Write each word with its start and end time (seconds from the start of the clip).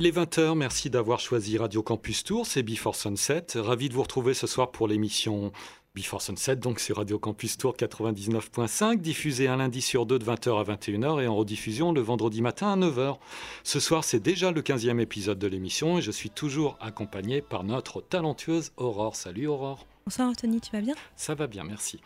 Il 0.00 0.06
est 0.06 0.16
20h, 0.16 0.54
merci 0.54 0.90
d'avoir 0.90 1.18
choisi 1.18 1.58
Radio 1.58 1.82
Campus 1.82 2.22
Tour, 2.22 2.46
c'est 2.46 2.62
Before 2.62 2.94
Sunset. 2.94 3.46
Ravi 3.56 3.88
de 3.88 3.94
vous 3.94 4.02
retrouver 4.02 4.32
ce 4.32 4.46
soir 4.46 4.70
pour 4.70 4.86
l'émission 4.86 5.50
Before 5.96 6.22
Sunset, 6.22 6.54
donc 6.54 6.78
sur 6.78 6.98
Radio 6.98 7.18
Campus 7.18 7.58
Tour 7.58 7.74
99.5, 7.74 8.98
diffusée 8.98 9.48
un 9.48 9.56
lundi 9.56 9.82
sur 9.82 10.06
deux 10.06 10.20
de 10.20 10.24
20h 10.24 10.60
à 10.60 10.62
21h 10.62 11.20
et 11.20 11.26
en 11.26 11.34
rediffusion 11.34 11.90
le 11.90 12.00
vendredi 12.00 12.42
matin 12.42 12.74
à 12.74 12.76
9h. 12.76 13.16
Ce 13.64 13.80
soir, 13.80 14.04
c'est 14.04 14.20
déjà 14.20 14.52
le 14.52 14.62
15e 14.62 15.00
épisode 15.00 15.40
de 15.40 15.48
l'émission 15.48 15.98
et 15.98 16.00
je 16.00 16.12
suis 16.12 16.30
toujours 16.30 16.78
accompagné 16.80 17.42
par 17.42 17.64
notre 17.64 18.00
talentueuse 18.00 18.70
Aurore. 18.76 19.16
Salut 19.16 19.48
Aurore. 19.48 19.84
Bonsoir 20.06 20.28
Anthony, 20.28 20.60
tu 20.60 20.70
vas 20.70 20.80
bien? 20.80 20.94
Ça 21.16 21.34
va 21.34 21.48
bien, 21.48 21.64
merci. 21.64 22.00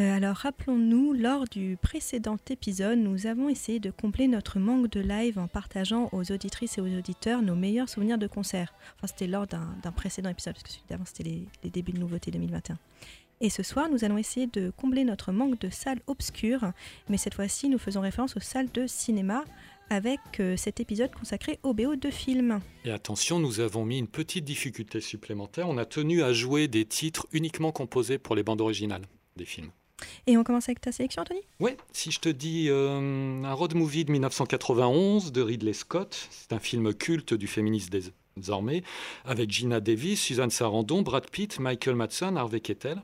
Euh, 0.00 0.16
alors 0.16 0.36
rappelons-nous, 0.36 1.12
lors 1.12 1.44
du 1.44 1.76
précédent 1.80 2.38
épisode, 2.48 2.98
nous 2.98 3.26
avons 3.26 3.48
essayé 3.48 3.78
de 3.78 3.90
combler 3.90 4.26
notre 4.26 4.58
manque 4.58 4.90
de 4.90 5.00
live 5.00 5.38
en 5.38 5.48
partageant 5.48 6.08
aux 6.12 6.32
auditrices 6.32 6.78
et 6.78 6.80
aux 6.80 6.98
auditeurs 6.98 7.42
nos 7.42 7.54
meilleurs 7.54 7.88
souvenirs 7.88 8.18
de 8.18 8.26
concert. 8.26 8.72
Enfin, 8.96 9.06
c'était 9.06 9.26
lors 9.26 9.46
d'un 9.46 9.92
précédent 9.94 10.30
épisode, 10.30 10.54
parce 10.54 10.64
que 10.64 10.70
celui 10.70 10.84
d'avant, 10.88 11.04
c'était 11.04 11.24
les, 11.62 11.70
débuts 11.70 11.92
de 11.92 11.98
nouveauté 11.98 12.30
2021. 12.30 12.78
Et 13.40 13.50
ce 13.50 13.62
soir, 13.62 13.88
nous 13.90 14.04
allons 14.04 14.18
essayer 14.18 14.46
de 14.46 14.72
combler 14.76 15.04
notre 15.04 15.32
manque 15.32 15.58
de 15.60 15.68
salles 15.68 16.00
obscures, 16.06 16.72
mais 17.08 17.16
cette 17.16 17.34
fois-ci, 17.34 17.68
nous 17.68 17.78
faisons 17.78 18.00
référence 18.00 18.36
aux 18.36 18.40
salles 18.40 18.70
de 18.72 18.86
cinéma 18.86 19.44
avec 19.90 20.20
euh, 20.40 20.56
cet 20.56 20.80
épisode 20.80 21.12
consacré 21.12 21.58
au 21.62 21.74
BO 21.74 21.96
de 21.96 22.10
films. 22.10 22.60
Et 22.84 22.92
attention, 22.92 23.40
nous 23.40 23.60
avons 23.60 23.84
mis 23.84 23.98
une 23.98 24.08
petite 24.08 24.44
difficulté 24.44 25.00
supplémentaire. 25.00 25.68
On 25.68 25.76
a 25.76 25.84
tenu 25.84 26.22
à 26.22 26.32
jouer 26.32 26.66
des 26.66 26.86
titres 26.86 27.26
uniquement 27.32 27.72
composés 27.72 28.16
pour 28.16 28.34
les 28.34 28.42
bandes 28.42 28.60
originales 28.60 29.02
des 29.36 29.44
films. 29.44 29.70
Et 30.26 30.36
on 30.36 30.44
commence 30.44 30.68
avec 30.68 30.80
ta 30.80 30.92
sélection, 30.92 31.22
Anthony? 31.22 31.40
Oui, 31.60 31.72
si 31.92 32.10
je 32.10 32.20
te 32.20 32.28
dis 32.28 32.68
euh, 32.68 33.42
un 33.44 33.52
road 33.52 33.74
movie 33.74 34.04
de 34.04 34.12
1991 34.12 35.32
de 35.32 35.42
Ridley 35.42 35.72
Scott, 35.72 36.28
c'est 36.30 36.52
un 36.52 36.58
film 36.58 36.94
culte 36.94 37.34
du 37.34 37.46
féminisme 37.46 37.98
désormais, 38.36 38.82
avec 39.24 39.50
Gina 39.50 39.80
Davis, 39.80 40.20
Suzanne 40.20 40.50
Sarandon, 40.50 41.02
Brad 41.02 41.28
Pitt, 41.30 41.58
Michael 41.58 41.96
Madsen, 41.96 42.36
Harvey 42.36 42.60
Keitel. 42.60 43.02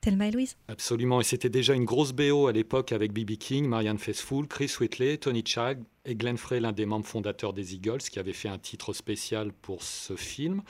Thelma 0.00 0.30
Louise 0.30 0.56
Absolument, 0.68 1.20
et 1.20 1.24
c'était 1.24 1.50
déjà 1.50 1.74
une 1.74 1.84
grosse 1.84 2.12
BO 2.12 2.46
à 2.46 2.52
l'époque 2.52 2.92
avec 2.92 3.12
B.B. 3.12 3.36
King, 3.36 3.66
Marianne 3.66 3.98
Faithfull, 3.98 4.48
Chris 4.48 4.72
Whitley, 4.80 5.18
Tony 5.18 5.42
Chag 5.44 5.82
et 6.06 6.14
Glenn 6.14 6.38
Frey, 6.38 6.58
l'un 6.60 6.72
des 6.72 6.86
membres 6.86 7.06
fondateurs 7.06 7.52
des 7.52 7.74
Eagles, 7.74 7.98
qui 7.98 8.18
avait 8.18 8.32
fait 8.32 8.48
un 8.48 8.58
titre 8.58 8.94
spécial 8.94 9.52
pour 9.52 9.82
ce 9.82 10.16
film. 10.16 10.62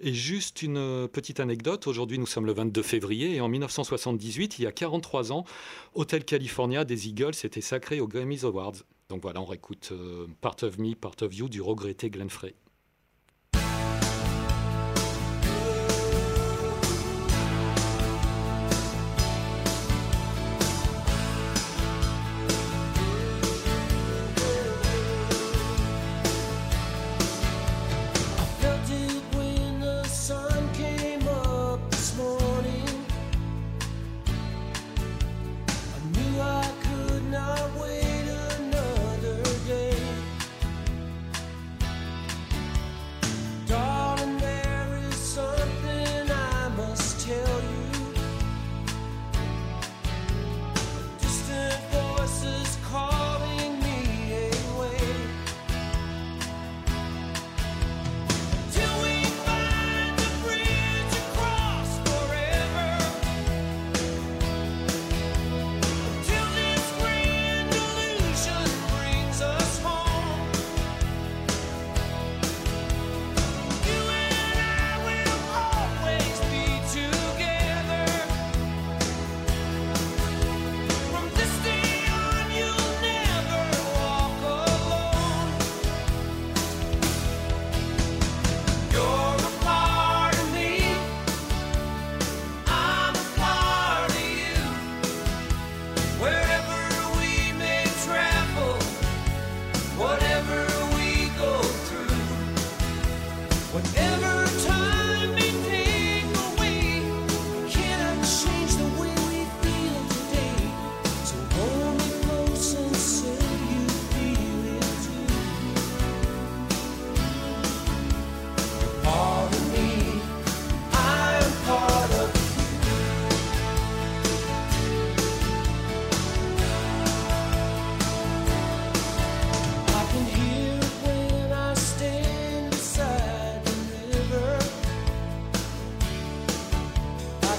Et 0.00 0.14
juste 0.14 0.62
une 0.62 1.06
petite 1.08 1.40
anecdote, 1.40 1.86
aujourd'hui 1.86 2.18
nous 2.18 2.26
sommes 2.26 2.46
le 2.46 2.52
22 2.52 2.82
février, 2.82 3.34
et 3.34 3.40
en 3.42 3.48
1978, 3.48 4.58
il 4.58 4.62
y 4.62 4.66
a 4.66 4.72
43 4.72 5.32
ans, 5.32 5.44
Hotel 5.94 6.24
California 6.24 6.84
des 6.84 7.08
Eagles 7.08 7.34
était 7.44 7.60
sacré 7.60 8.00
aux 8.00 8.08
Grammys 8.08 8.44
Awards. 8.44 8.76
Donc 9.10 9.22
voilà, 9.22 9.40
on 9.40 9.46
réécoute 9.46 9.90
euh, 9.92 10.26
Part 10.40 10.56
of 10.62 10.78
Me, 10.78 10.94
Part 10.94 11.16
of 11.22 11.34
You 11.34 11.48
du 11.48 11.60
regretté 11.60 12.10
Glenn 12.10 12.30
Frey. 12.30 12.54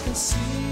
can 0.09 0.15
see. 0.15 0.68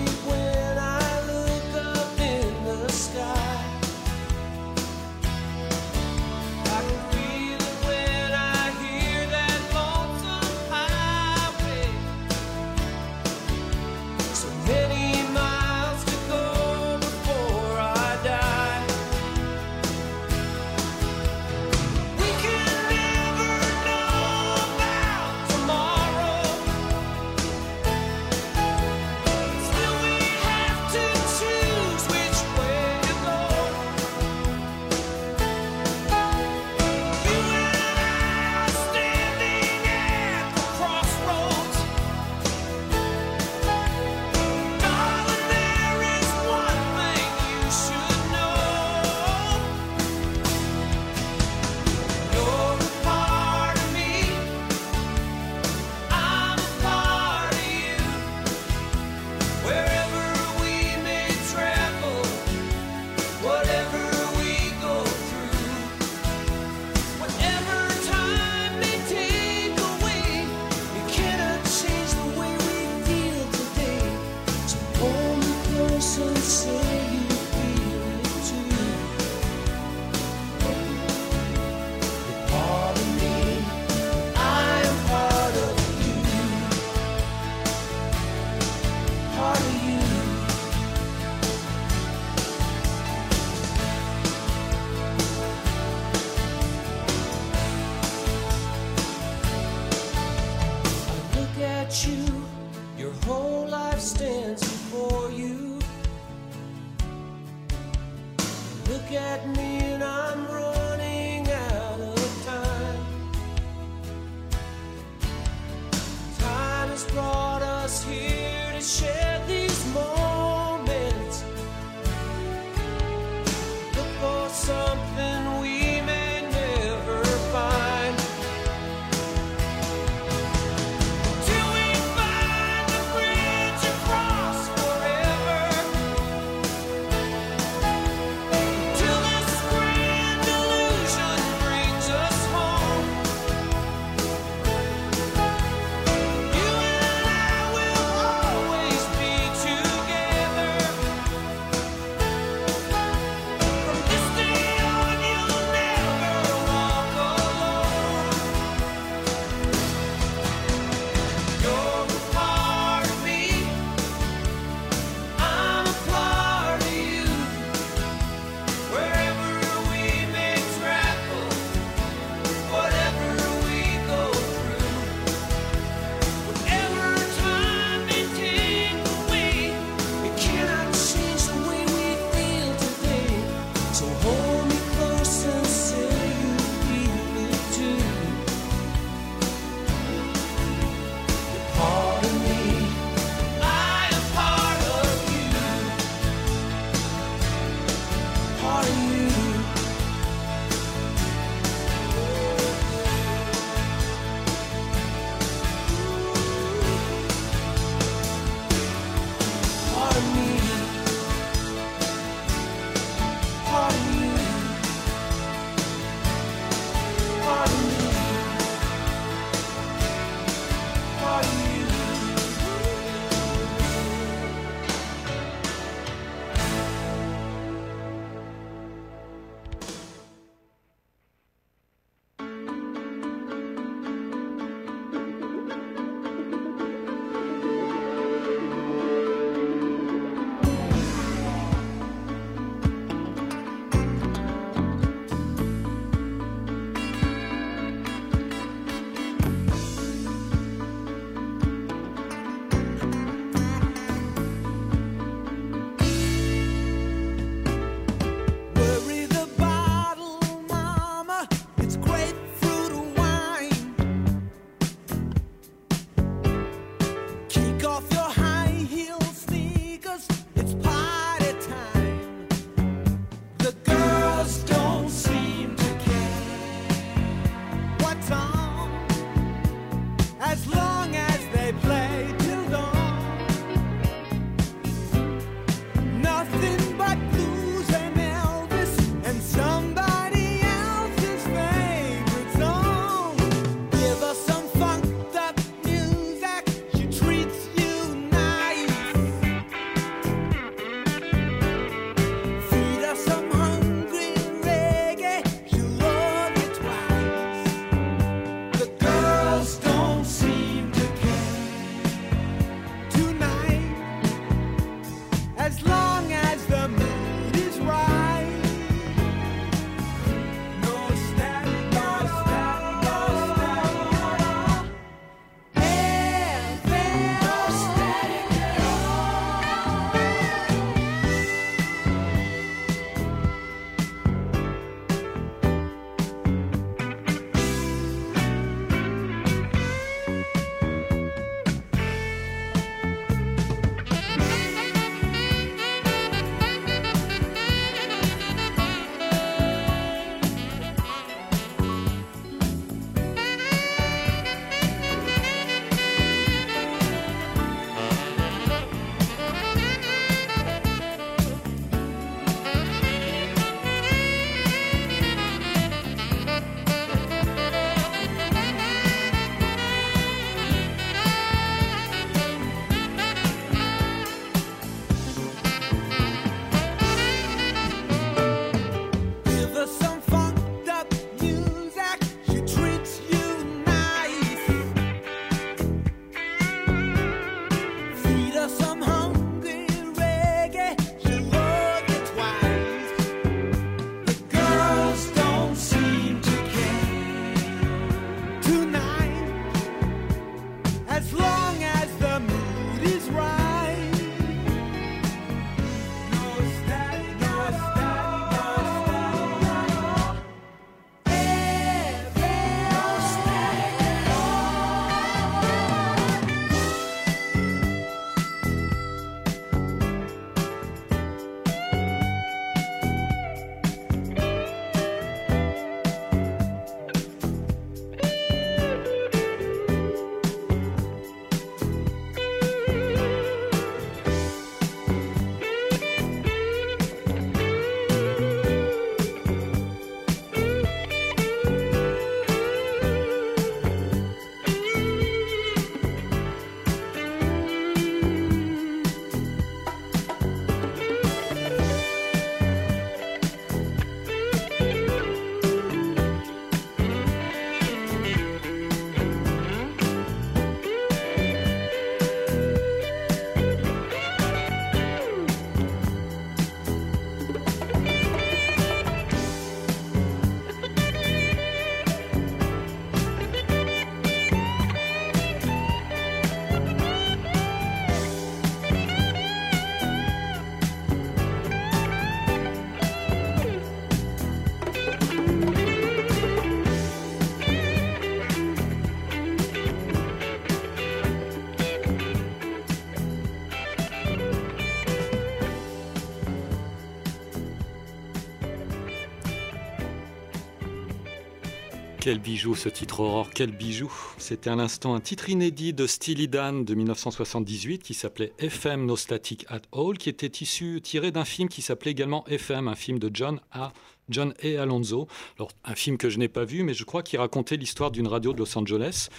Quel 502.27 502.39
bijou 502.39 502.75
ce 502.75 502.89
titre 502.89 503.21
Aurore, 503.21 503.51
quel 503.51 503.71
bijou 503.71 504.11
C'était 504.37 504.69
à 504.69 504.75
l'instant 504.75 505.15
un 505.15 505.21
titre 505.21 505.49
inédit 505.49 505.93
de 505.93 506.05
Steely 506.05 506.49
Dan 506.49 506.83
de 506.83 506.93
1978 506.93 508.03
qui 508.03 508.13
s'appelait 508.13 508.51
FM 508.59 509.05
No 509.05 509.15
Static 509.15 509.65
at 509.69 509.79
All, 509.93 510.17
qui 510.17 510.27
était 510.27 510.51
issu, 510.59 510.99
tiré 511.01 511.31
d'un 511.31 511.45
film 511.45 511.69
qui 511.69 511.81
s'appelait 511.81 512.11
également 512.11 512.43
FM, 512.47 512.89
un 512.89 512.95
film 512.95 513.17
de 513.17 513.31
John 513.33 513.61
A. 513.71 513.93
John 514.29 514.53
A. 514.63 514.81
Alonso. 514.81 515.27
Alors, 515.57 515.71
un 515.85 515.95
film 515.95 516.17
que 516.17 516.29
je 516.29 516.37
n'ai 516.37 516.47
pas 516.47 516.65
vu, 516.65 516.83
mais 516.83 516.93
je 516.93 517.03
crois 517.03 517.23
qu'il 517.23 517.39
racontait 517.39 517.77
l'histoire 517.77 518.11
d'une 518.11 518.27
radio 518.27 518.53
de 518.53 518.59
Los 518.59 518.77
Angeles 518.77 519.29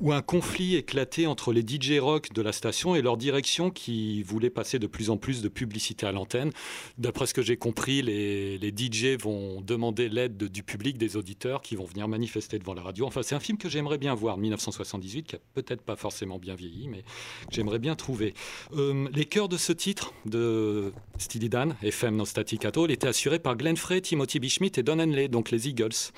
où 0.00 0.12
un 0.12 0.22
conflit 0.22 0.76
éclatait 0.76 1.26
entre 1.26 1.52
les 1.52 1.62
DJ 1.62 1.98
rock 1.98 2.32
de 2.32 2.42
la 2.42 2.52
station 2.52 2.94
et 2.94 3.02
leur 3.02 3.16
direction 3.16 3.70
qui 3.70 4.22
voulait 4.22 4.50
passer 4.50 4.78
de 4.78 4.86
plus 4.86 5.10
en 5.10 5.16
plus 5.16 5.42
de 5.42 5.48
publicité 5.48 6.06
à 6.06 6.12
l'antenne. 6.12 6.52
D'après 6.98 7.26
ce 7.26 7.34
que 7.34 7.42
j'ai 7.42 7.56
compris, 7.56 8.02
les, 8.02 8.58
les, 8.58 8.68
DJ 8.70 9.20
vont 9.20 9.60
demander 9.60 10.08
l'aide 10.08 10.36
du 10.36 10.62
public, 10.62 10.98
des 10.98 11.16
auditeurs 11.16 11.62
qui 11.62 11.74
vont 11.74 11.84
venir 11.84 12.06
manifester 12.06 12.58
devant 12.58 12.74
la 12.74 12.82
radio. 12.82 13.06
Enfin, 13.06 13.22
c'est 13.22 13.34
un 13.34 13.40
film 13.40 13.58
que 13.58 13.68
j'aimerais 13.68 13.98
bien 13.98 14.14
voir, 14.14 14.36
1978, 14.36 15.26
qui 15.26 15.36
a 15.36 15.38
peut-être 15.54 15.82
pas 15.82 15.96
forcément 15.96 16.38
bien 16.38 16.54
vieilli, 16.54 16.88
mais 16.88 17.02
j'aimerais 17.50 17.78
bien 17.78 17.96
trouver. 17.96 18.34
Euh, 18.74 19.08
les 19.12 19.24
chœurs 19.24 19.48
de 19.48 19.56
ce 19.56 19.72
titre 19.72 20.12
de 20.26 20.92
Steely 21.18 21.48
Dan, 21.48 21.76
FM 21.82 22.16
No 22.16 22.24
Static 22.24 22.64
At 22.64 22.72
All, 22.76 22.90
étaient 22.90 23.08
assurés 23.08 23.38
par 23.38 23.56
Glenn 23.56 23.76
Frey, 23.76 24.00
Timothy 24.00 24.27
Timothy 24.28 24.40
B. 24.40 24.50
Schmidt 24.50 24.78
et 24.78 24.82
Don 24.82 24.98
Henley, 24.98 25.28
donc 25.28 25.50
les 25.50 25.68
Eagles. 25.68 26.12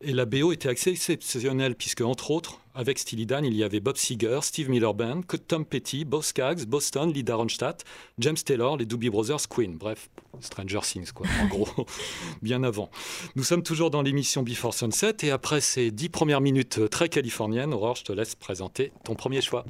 Et 0.00 0.12
la 0.12 0.24
BO 0.24 0.52
était 0.52 0.70
exceptionnelle, 0.70 1.76
puisque, 1.76 2.00
entre 2.00 2.30
autres, 2.30 2.60
avec 2.74 2.98
Steely 2.98 3.26
Dan, 3.26 3.44
il 3.44 3.54
y 3.54 3.62
avait 3.62 3.80
Bob 3.80 3.96
Seger, 3.96 4.40
Steve 4.42 4.68
Miller 4.68 4.92
Band, 4.92 5.22
Tom 5.46 5.64
Petty, 5.64 6.04
Bo 6.04 6.20
Skaggs, 6.20 6.64
Boston, 6.66 7.12
Lee 7.12 7.22
Darmstadt, 7.22 7.84
James 8.18 8.36
Taylor, 8.36 8.76
les 8.76 8.86
Doobie 8.86 9.10
Brothers, 9.10 9.48
Queen. 9.48 9.76
Bref, 9.76 10.10
Stranger 10.40 10.80
Things, 10.82 11.12
quoi, 11.12 11.26
en 11.42 11.46
gros, 11.46 11.86
bien 12.42 12.64
avant. 12.64 12.90
Nous 13.36 13.44
sommes 13.44 13.62
toujours 13.62 13.90
dans 13.90 14.02
l'émission 14.02 14.42
Before 14.42 14.74
Sunset, 14.74 15.16
et 15.22 15.30
après 15.30 15.60
ces 15.60 15.90
dix 15.90 16.08
premières 16.08 16.40
minutes 16.40 16.90
très 16.90 17.08
californiennes, 17.08 17.72
Aurore, 17.72 17.96
je 17.96 18.04
te 18.04 18.12
laisse 18.12 18.34
présenter 18.34 18.92
ton 19.04 19.14
premier 19.14 19.40
choix. 19.40 19.64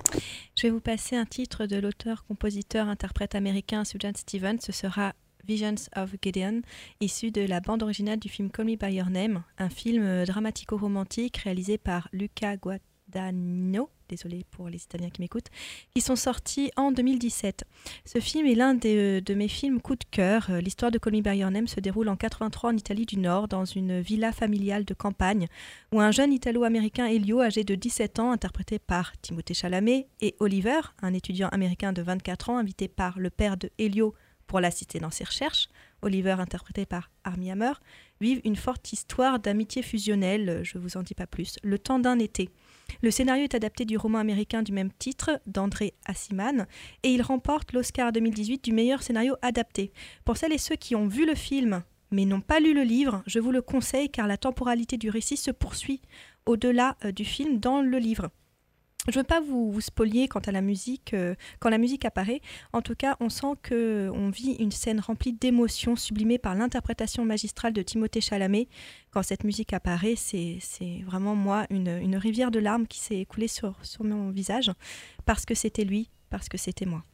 Je 0.56 0.62
vais 0.62 0.70
vous 0.70 0.80
passer 0.80 1.16
un 1.16 1.26
titre 1.26 1.66
de 1.66 1.76
l'auteur, 1.76 2.24
compositeur, 2.26 2.88
interprète 2.88 3.34
américain 3.34 3.84
Suzanne 3.84 4.16
Stevens. 4.16 4.60
Ce 4.60 4.72
sera 4.72 5.14
Visions 5.46 5.88
of 5.96 6.14
Gideon, 6.22 6.62
issu 7.00 7.30
de 7.30 7.42
la 7.42 7.60
bande 7.60 7.82
originale 7.82 8.18
du 8.18 8.28
film 8.28 8.50
Call 8.50 8.66
Me 8.66 8.76
By 8.76 8.94
Your 8.94 9.10
Name, 9.10 9.42
un 9.58 9.68
film 9.68 10.02
euh, 10.02 10.24
dramatico-romantique 10.24 11.38
réalisé 11.38 11.78
par 11.78 12.08
Luca 12.12 12.56
Guadagnino, 12.56 13.90
désolé 14.08 14.44
pour 14.50 14.68
les 14.68 14.82
Italiens 14.82 15.10
qui 15.10 15.20
m'écoutent, 15.20 15.50
qui 15.94 16.00
sont 16.00 16.16
sortis 16.16 16.70
en 16.76 16.92
2017. 16.92 17.64
Ce 18.04 18.20
film 18.20 18.46
est 18.46 18.54
l'un 18.54 18.78
euh, 18.84 19.20
de 19.20 19.34
mes 19.34 19.48
films 19.48 19.80
coup 19.80 19.96
de 19.96 20.04
cœur. 20.10 20.48
Euh, 20.50 20.60
l'histoire 20.60 20.90
de 20.90 20.98
Call 20.98 21.14
Me 21.14 21.20
By 21.20 21.38
Your 21.38 21.50
Name 21.50 21.68
se 21.68 21.80
déroule 21.80 22.08
en 22.08 22.16
83 22.16 22.70
en 22.70 22.76
Italie 22.76 23.06
du 23.06 23.18
Nord, 23.18 23.48
dans 23.48 23.64
une 23.64 24.00
villa 24.00 24.32
familiale 24.32 24.84
de 24.84 24.94
campagne, 24.94 25.48
où 25.92 26.00
un 26.00 26.10
jeune 26.10 26.32
italo-américain 26.32 27.06
Elio, 27.06 27.40
âgé 27.40 27.64
de 27.64 27.74
17 27.74 28.18
ans, 28.18 28.32
interprété 28.32 28.78
par 28.78 29.12
Timothée 29.20 29.54
Chalamet, 29.54 30.08
et 30.20 30.36
Oliver, 30.40 30.80
un 31.02 31.12
étudiant 31.12 31.48
américain 31.48 31.92
de 31.92 32.02
24 32.02 32.50
ans, 32.50 32.58
invité 32.58 32.88
par 32.88 33.18
le 33.18 33.30
père 33.30 33.56
de 33.56 33.70
Elio 33.78 34.14
pour 34.46 34.60
la 34.60 34.70
citer 34.70 34.98
dans 34.98 35.10
ses 35.10 35.24
recherches, 35.24 35.68
Oliver, 36.02 36.36
interprété 36.38 36.86
par 36.86 37.10
Armie 37.24 37.50
Hammer, 37.50 37.72
vivent 38.20 38.40
une 38.44 38.56
forte 38.56 38.92
histoire 38.92 39.38
d'amitié 39.38 39.82
fusionnelle, 39.82 40.60
je 40.62 40.78
vous 40.78 40.96
en 40.96 41.02
dis 41.02 41.14
pas 41.14 41.26
plus, 41.26 41.56
le 41.62 41.78
temps 41.78 41.98
d'un 41.98 42.18
été. 42.18 42.50
Le 43.02 43.10
scénario 43.10 43.44
est 43.44 43.54
adapté 43.54 43.84
du 43.84 43.96
roman 43.96 44.18
américain 44.18 44.62
du 44.62 44.72
même 44.72 44.92
titre 44.92 45.40
d'André 45.46 45.94
Assiman 46.04 46.66
et 47.02 47.12
il 47.12 47.22
remporte 47.22 47.72
l'Oscar 47.72 48.12
2018 48.12 48.62
du 48.62 48.72
meilleur 48.72 49.02
scénario 49.02 49.36
adapté. 49.42 49.92
Pour 50.24 50.36
celles 50.36 50.52
et 50.52 50.58
ceux 50.58 50.76
qui 50.76 50.94
ont 50.94 51.08
vu 51.08 51.26
le 51.26 51.34
film 51.34 51.82
mais 52.10 52.26
n'ont 52.26 52.40
pas 52.40 52.60
lu 52.60 52.74
le 52.74 52.82
livre, 52.82 53.22
je 53.26 53.40
vous 53.40 53.50
le 53.50 53.62
conseille 53.62 54.08
car 54.08 54.28
la 54.28 54.36
temporalité 54.36 54.96
du 54.96 55.10
récit 55.10 55.36
se 55.36 55.50
poursuit 55.50 56.00
au-delà 56.46 56.96
euh, 57.04 57.10
du 57.10 57.24
film 57.24 57.58
dans 57.58 57.80
le 57.80 57.98
livre. 57.98 58.30
Je 59.08 59.18
ne 59.18 59.22
veux 59.22 59.26
pas 59.26 59.40
vous, 59.40 59.80
spolier 59.80 60.28
quant 60.28 60.40
à 60.40 60.52
la 60.52 60.62
musique, 60.62 61.12
euh, 61.12 61.34
quand 61.60 61.68
la 61.68 61.78
musique 61.78 62.04
apparaît. 62.04 62.40
En 62.72 62.80
tout 62.80 62.94
cas, 62.94 63.16
on 63.20 63.28
sent 63.28 63.54
que 63.62 64.10
on 64.14 64.30
vit 64.30 64.52
une 64.52 64.70
scène 64.70 65.00
remplie 65.00 65.32
d'émotions, 65.32 65.94
sublimée 65.94 66.38
par 66.38 66.54
l'interprétation 66.54 67.24
magistrale 67.24 67.74
de 67.74 67.82
Timothée 67.82 68.22
Chalamet. 68.22 68.68
Quand 69.10 69.22
cette 69.22 69.44
musique 69.44 69.72
apparaît, 69.72 70.16
c'est 70.16 70.58
vraiment 71.04 71.34
moi 71.34 71.66
une, 71.70 72.16
rivière 72.16 72.50
de 72.50 72.58
larmes 72.58 72.86
qui 72.86 72.98
s'est 72.98 73.18
écoulée 73.18 73.48
sur 73.48 73.76
mon 74.00 74.30
visage, 74.30 74.72
parce 75.24 75.44
que 75.44 75.54
c'était 75.54 75.84
lui, 75.84 76.10
parce 76.30 76.48
que 76.48 76.56
c'était 76.56 76.86
moi. 76.86 77.04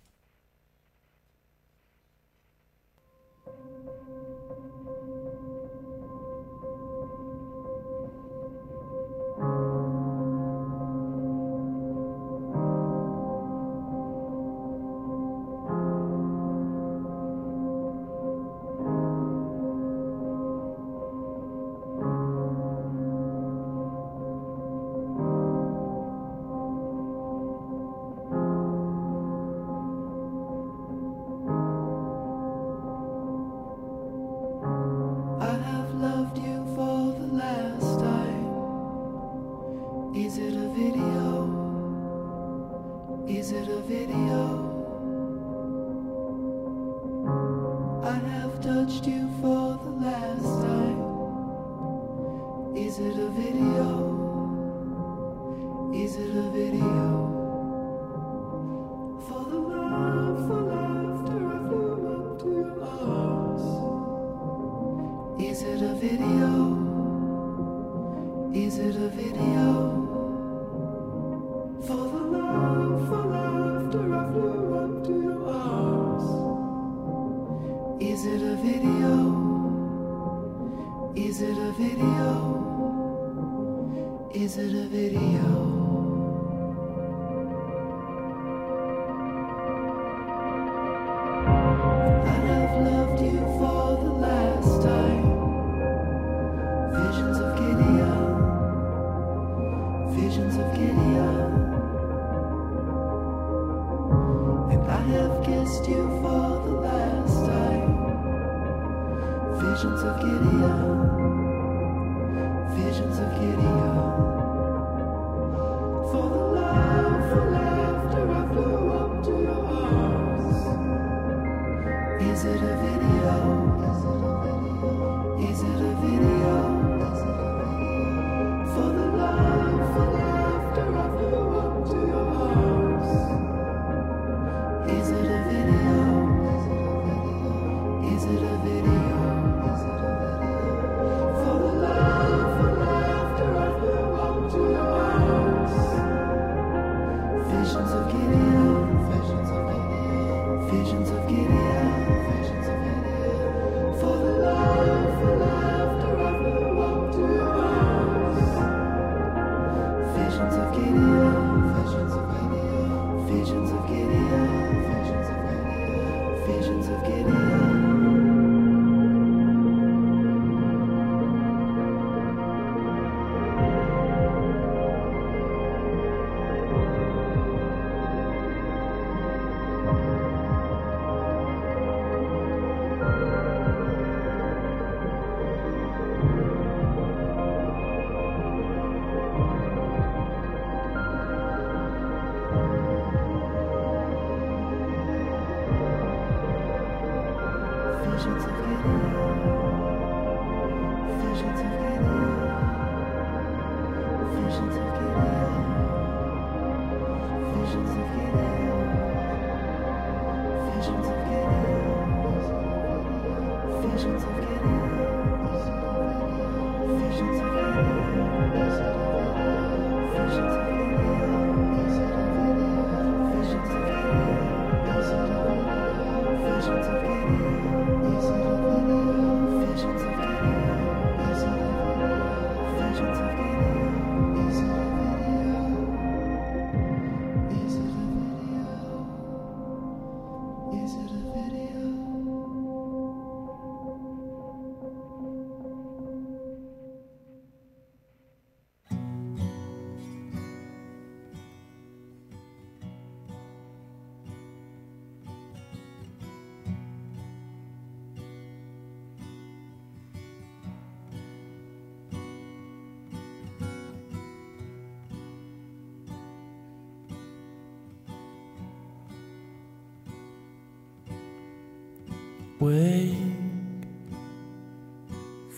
Wake 272.61 273.17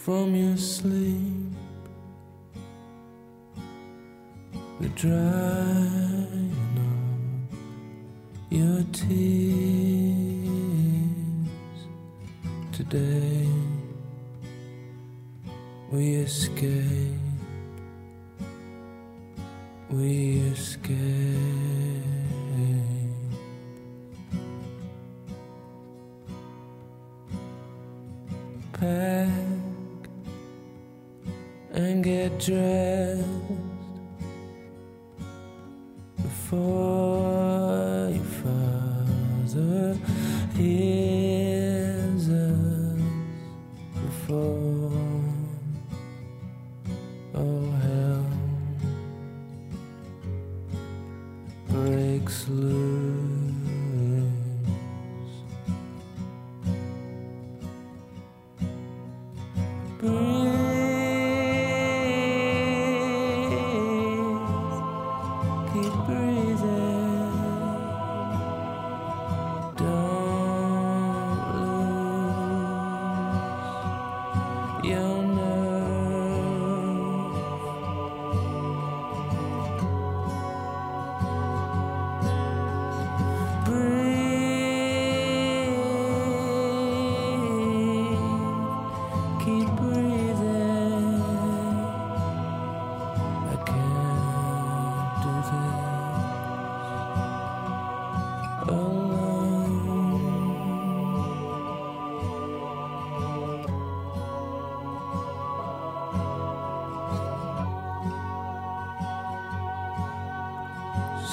from 0.04 0.36
your 0.36 0.56
sleep. 0.56 1.52
We're 4.78 4.88
drying 4.90 6.54
up 6.78 7.58
your 8.50 8.84
tears 8.92 9.18
today. 12.70 13.48
We 15.90 16.14
escape. 16.14 17.21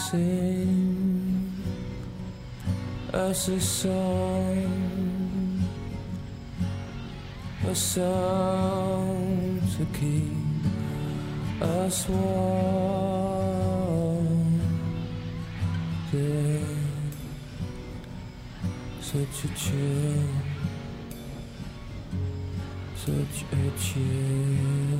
Sing 0.10 1.54
us 3.14 3.48
a 3.48 3.60
song, 3.60 5.62
a 7.68 7.76
song 7.76 9.62
to 9.78 9.86
keep 10.00 11.62
us 11.62 12.10
warm. 12.10 13.00
Yeah, 16.12 16.66
such 19.02 19.46
a 19.46 19.48
chill, 19.54 20.24
such 22.96 23.46
a 23.54 23.72
chill. 23.78 24.99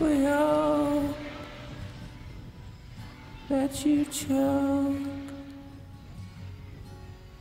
We 0.00 0.24
hope 0.24 1.16
that 3.48 3.86
you 3.86 4.04
choke, 4.06 4.96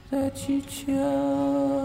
that 0.10 0.50
you 0.50 0.62
choke. 0.62 1.81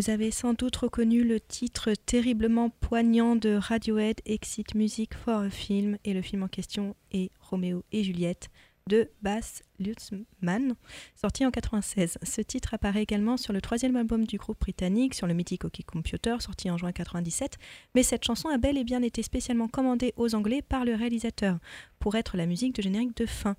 Vous 0.00 0.08
avez 0.08 0.30
sans 0.30 0.54
doute 0.54 0.76
reconnu 0.76 1.24
le 1.24 1.40
titre 1.40 1.92
terriblement 2.06 2.70
poignant 2.70 3.36
de 3.36 3.50
Radiohead 3.50 4.22
Exit 4.24 4.74
Music 4.74 5.12
for 5.12 5.40
a 5.40 5.50
Film 5.50 5.98
et 6.06 6.14
le 6.14 6.22
film 6.22 6.42
en 6.42 6.48
question 6.48 6.96
est 7.12 7.30
Roméo 7.38 7.84
et 7.92 8.02
Juliette 8.02 8.48
de 8.86 9.10
Bas 9.20 9.60
Lutzmann, 9.78 10.74
sorti 11.14 11.44
en 11.44 11.50
96. 11.50 12.16
Ce 12.22 12.40
titre 12.40 12.72
apparaît 12.72 13.02
également 13.02 13.36
sur 13.36 13.52
le 13.52 13.60
troisième 13.60 13.94
album 13.94 14.24
du 14.24 14.38
groupe 14.38 14.58
britannique, 14.58 15.14
sur 15.14 15.26
le 15.26 15.34
mythique 15.34 15.66
OK 15.66 15.82
Computer, 15.84 16.36
sorti 16.40 16.70
en 16.70 16.78
juin 16.78 16.92
97, 16.92 17.58
mais 17.94 18.02
cette 18.02 18.24
chanson 18.24 18.48
a 18.48 18.56
bel 18.56 18.78
et 18.78 18.84
bien 18.84 19.02
été 19.02 19.22
spécialement 19.22 19.68
commandée 19.68 20.14
aux 20.16 20.34
Anglais 20.34 20.62
par 20.62 20.86
le 20.86 20.94
réalisateur, 20.94 21.58
pour 21.98 22.16
être 22.16 22.38
la 22.38 22.46
musique 22.46 22.74
de 22.74 22.80
générique 22.80 23.18
de 23.18 23.26
fin. 23.26 23.54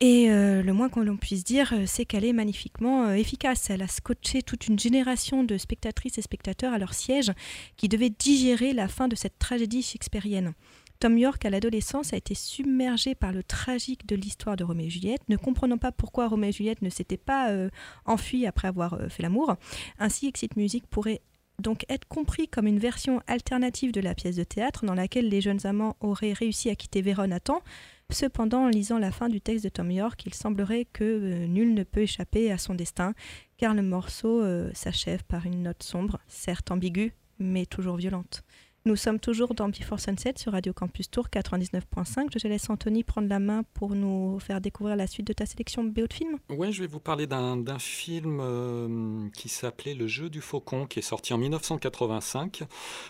Et 0.00 0.30
euh, 0.30 0.62
le 0.62 0.72
moins 0.74 0.90
qu'on 0.90 1.16
puisse 1.16 1.42
dire, 1.42 1.72
euh, 1.72 1.84
c'est 1.86 2.04
qu'elle 2.04 2.24
est 2.26 2.34
magnifiquement 2.34 3.06
euh, 3.06 3.14
efficace. 3.14 3.70
Elle 3.70 3.80
a 3.80 3.88
scotché 3.88 4.42
toute 4.42 4.66
une 4.68 4.78
génération 4.78 5.42
de 5.42 5.56
spectatrices 5.56 6.18
et 6.18 6.22
spectateurs 6.22 6.74
à 6.74 6.78
leur 6.78 6.92
siège 6.92 7.32
qui 7.78 7.88
devaient 7.88 8.10
digérer 8.10 8.74
la 8.74 8.88
fin 8.88 9.08
de 9.08 9.16
cette 9.16 9.38
tragédie 9.38 9.82
shakespearienne. 9.82 10.52
Tom 10.98 11.16
York, 11.16 11.44
à 11.46 11.50
l'adolescence, 11.50 12.12
a 12.12 12.16
été 12.16 12.34
submergé 12.34 13.14
par 13.14 13.32
le 13.32 13.42
tragique 13.42 14.06
de 14.06 14.16
l'histoire 14.16 14.56
de 14.56 14.64
Roméo 14.64 14.86
et 14.86 14.90
Juliette, 14.90 15.28
ne 15.28 15.36
comprenant 15.36 15.78
pas 15.78 15.92
pourquoi 15.92 16.28
Roméo 16.28 16.50
et 16.50 16.52
Juliette 16.52 16.82
ne 16.82 16.90
s'étaient 16.90 17.16
pas 17.16 17.50
euh, 17.50 17.70
enfuis 18.04 18.46
après 18.46 18.68
avoir 18.68 18.98
fait 19.08 19.22
l'amour. 19.22 19.56
Ainsi, 19.98 20.26
Exit 20.26 20.56
Music 20.56 20.86
pourrait 20.86 21.22
donc 21.58 21.84
être 21.88 22.06
compris 22.06 22.48
comme 22.48 22.66
une 22.66 22.78
version 22.78 23.20
alternative 23.26 23.92
de 23.92 24.00
la 24.00 24.14
pièce 24.14 24.36
de 24.36 24.44
théâtre 24.44 24.84
dans 24.84 24.94
laquelle 24.94 25.28
les 25.28 25.40
jeunes 25.40 25.66
amants 25.66 25.96
auraient 26.00 26.34
réussi 26.34 26.68
à 26.68 26.74
quitter 26.74 27.00
Vérone 27.00 27.32
à 27.32 27.40
temps. 27.40 27.62
Cependant, 28.12 28.66
en 28.66 28.68
lisant 28.68 28.98
la 28.98 29.10
fin 29.10 29.28
du 29.28 29.40
texte 29.40 29.64
de 29.64 29.68
Tom 29.68 29.90
York, 29.90 30.22
il 30.26 30.34
semblerait 30.34 30.86
que 30.92 31.04
euh, 31.04 31.46
nul 31.46 31.74
ne 31.74 31.82
peut 31.82 32.02
échapper 32.02 32.52
à 32.52 32.58
son 32.58 32.74
destin, 32.74 33.14
car 33.56 33.74
le 33.74 33.82
morceau 33.82 34.42
euh, 34.42 34.70
s'achève 34.74 35.24
par 35.24 35.44
une 35.44 35.64
note 35.64 35.82
sombre, 35.82 36.20
certes 36.28 36.70
ambiguë, 36.70 37.14
mais 37.40 37.66
toujours 37.66 37.96
violente. 37.96 38.44
Nous 38.86 38.94
sommes 38.94 39.18
toujours 39.18 39.52
dans 39.52 39.68
Before 39.68 39.98
Sunset 39.98 40.34
sur 40.36 40.52
Radio 40.52 40.72
Campus 40.72 41.10
Tour 41.10 41.26
99.5. 41.26 42.28
Je 42.32 42.38
te 42.38 42.46
laisse 42.46 42.70
Anthony 42.70 43.02
prendre 43.02 43.28
la 43.28 43.40
main 43.40 43.64
pour 43.74 43.96
nous 43.96 44.38
faire 44.38 44.60
découvrir 44.60 44.94
la 44.94 45.08
suite 45.08 45.26
de 45.26 45.32
ta 45.32 45.44
sélection 45.44 45.82
BO 45.82 46.06
de 46.06 46.12
film. 46.12 46.38
Ouais, 46.50 46.70
je 46.70 46.82
vais 46.82 46.86
vous 46.86 47.00
parler 47.00 47.26
d'un 47.26 47.56
d'un 47.56 47.80
film 47.80 48.38
euh, 48.40 49.28
qui 49.34 49.48
s'appelait 49.48 49.94
Le 49.94 50.06
jeu 50.06 50.30
du 50.30 50.40
faucon, 50.40 50.86
qui 50.86 51.00
est 51.00 51.02
sorti 51.02 51.34
en 51.34 51.38
1985. 51.38 52.62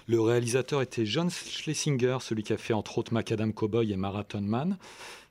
Le 0.07 0.19
réalisateur 0.19 0.81
était 0.81 1.05
John 1.05 1.29
Schlesinger, 1.29 2.17
celui 2.23 2.43
qui 2.43 2.55
a 2.55 2.57
fait 2.57 2.73
entre 2.73 2.97
autres 2.97 3.13
Macadam 3.13 3.53
Cowboy 3.53 3.93
et 3.93 3.97
Marathon 3.97 4.41
Man. 4.41 4.79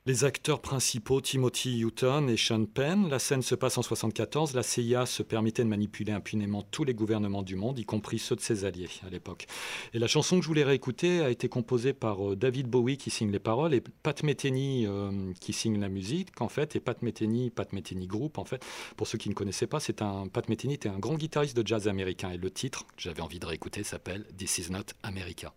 Les 0.06 0.22
acteurs 0.22 0.60
principaux, 0.60 1.20
Timothy 1.20 1.82
Hutton 1.82 2.28
et 2.28 2.36
Sean 2.36 2.64
Penn. 2.64 3.08
La 3.08 3.18
scène 3.18 3.42
se 3.42 3.56
passe 3.56 3.76
en 3.76 3.82
74. 3.82 4.54
La 4.54 4.62
CIA 4.62 5.04
se 5.04 5.24
permettait 5.24 5.64
de 5.64 5.68
manipuler 5.68 6.12
impunément 6.12 6.62
tous 6.62 6.84
les 6.84 6.94
gouvernements 6.94 7.42
du 7.42 7.56
monde, 7.56 7.76
y 7.80 7.84
compris 7.84 8.20
ceux 8.20 8.36
de 8.36 8.40
ses 8.40 8.64
alliés 8.64 8.88
à 9.04 9.10
l'époque. 9.10 9.48
Et 9.94 9.98
la 9.98 10.06
chanson 10.06 10.36
que 10.36 10.42
je 10.42 10.46
voulais 10.46 10.62
réécouter 10.62 11.22
a 11.22 11.30
été 11.30 11.48
composée 11.48 11.92
par 11.92 12.24
euh, 12.24 12.36
David 12.36 12.68
Bowie 12.68 12.98
qui 12.98 13.10
signe 13.10 13.32
les 13.32 13.40
paroles 13.40 13.74
et 13.74 13.80
Pat 13.80 14.22
Metheny 14.22 14.86
euh, 14.86 15.10
qui 15.40 15.52
signe 15.52 15.80
la 15.80 15.88
musique 15.88 16.40
en 16.40 16.48
fait. 16.48 16.76
Et 16.76 16.80
Pat 16.80 17.02
Metheny, 17.02 17.50
Pat 17.50 17.72
Metheny 17.72 18.06
Group 18.06 18.38
en 18.38 18.44
fait. 18.44 18.64
Pour 18.96 19.08
ceux 19.08 19.18
qui 19.18 19.28
ne 19.28 19.34
connaissaient 19.34 19.66
pas, 19.66 19.80
c'est 19.80 20.02
un 20.02 20.28
Pat 20.28 20.48
Metheny 20.48 20.74
était 20.74 20.88
un 20.88 21.00
grand 21.00 21.16
guitariste 21.16 21.56
de 21.56 21.66
jazz 21.66 21.88
américain 21.88 22.30
et 22.30 22.38
le 22.38 22.52
titre 22.52 22.86
que 22.86 23.02
j'avais 23.02 23.22
envie 23.22 23.40
de 23.40 23.46
réécouter 23.46 23.82
s'appelle 23.82 24.24
This 24.38 24.58
Is 24.58 24.70
Not 24.70 24.84
America. 25.02 25.52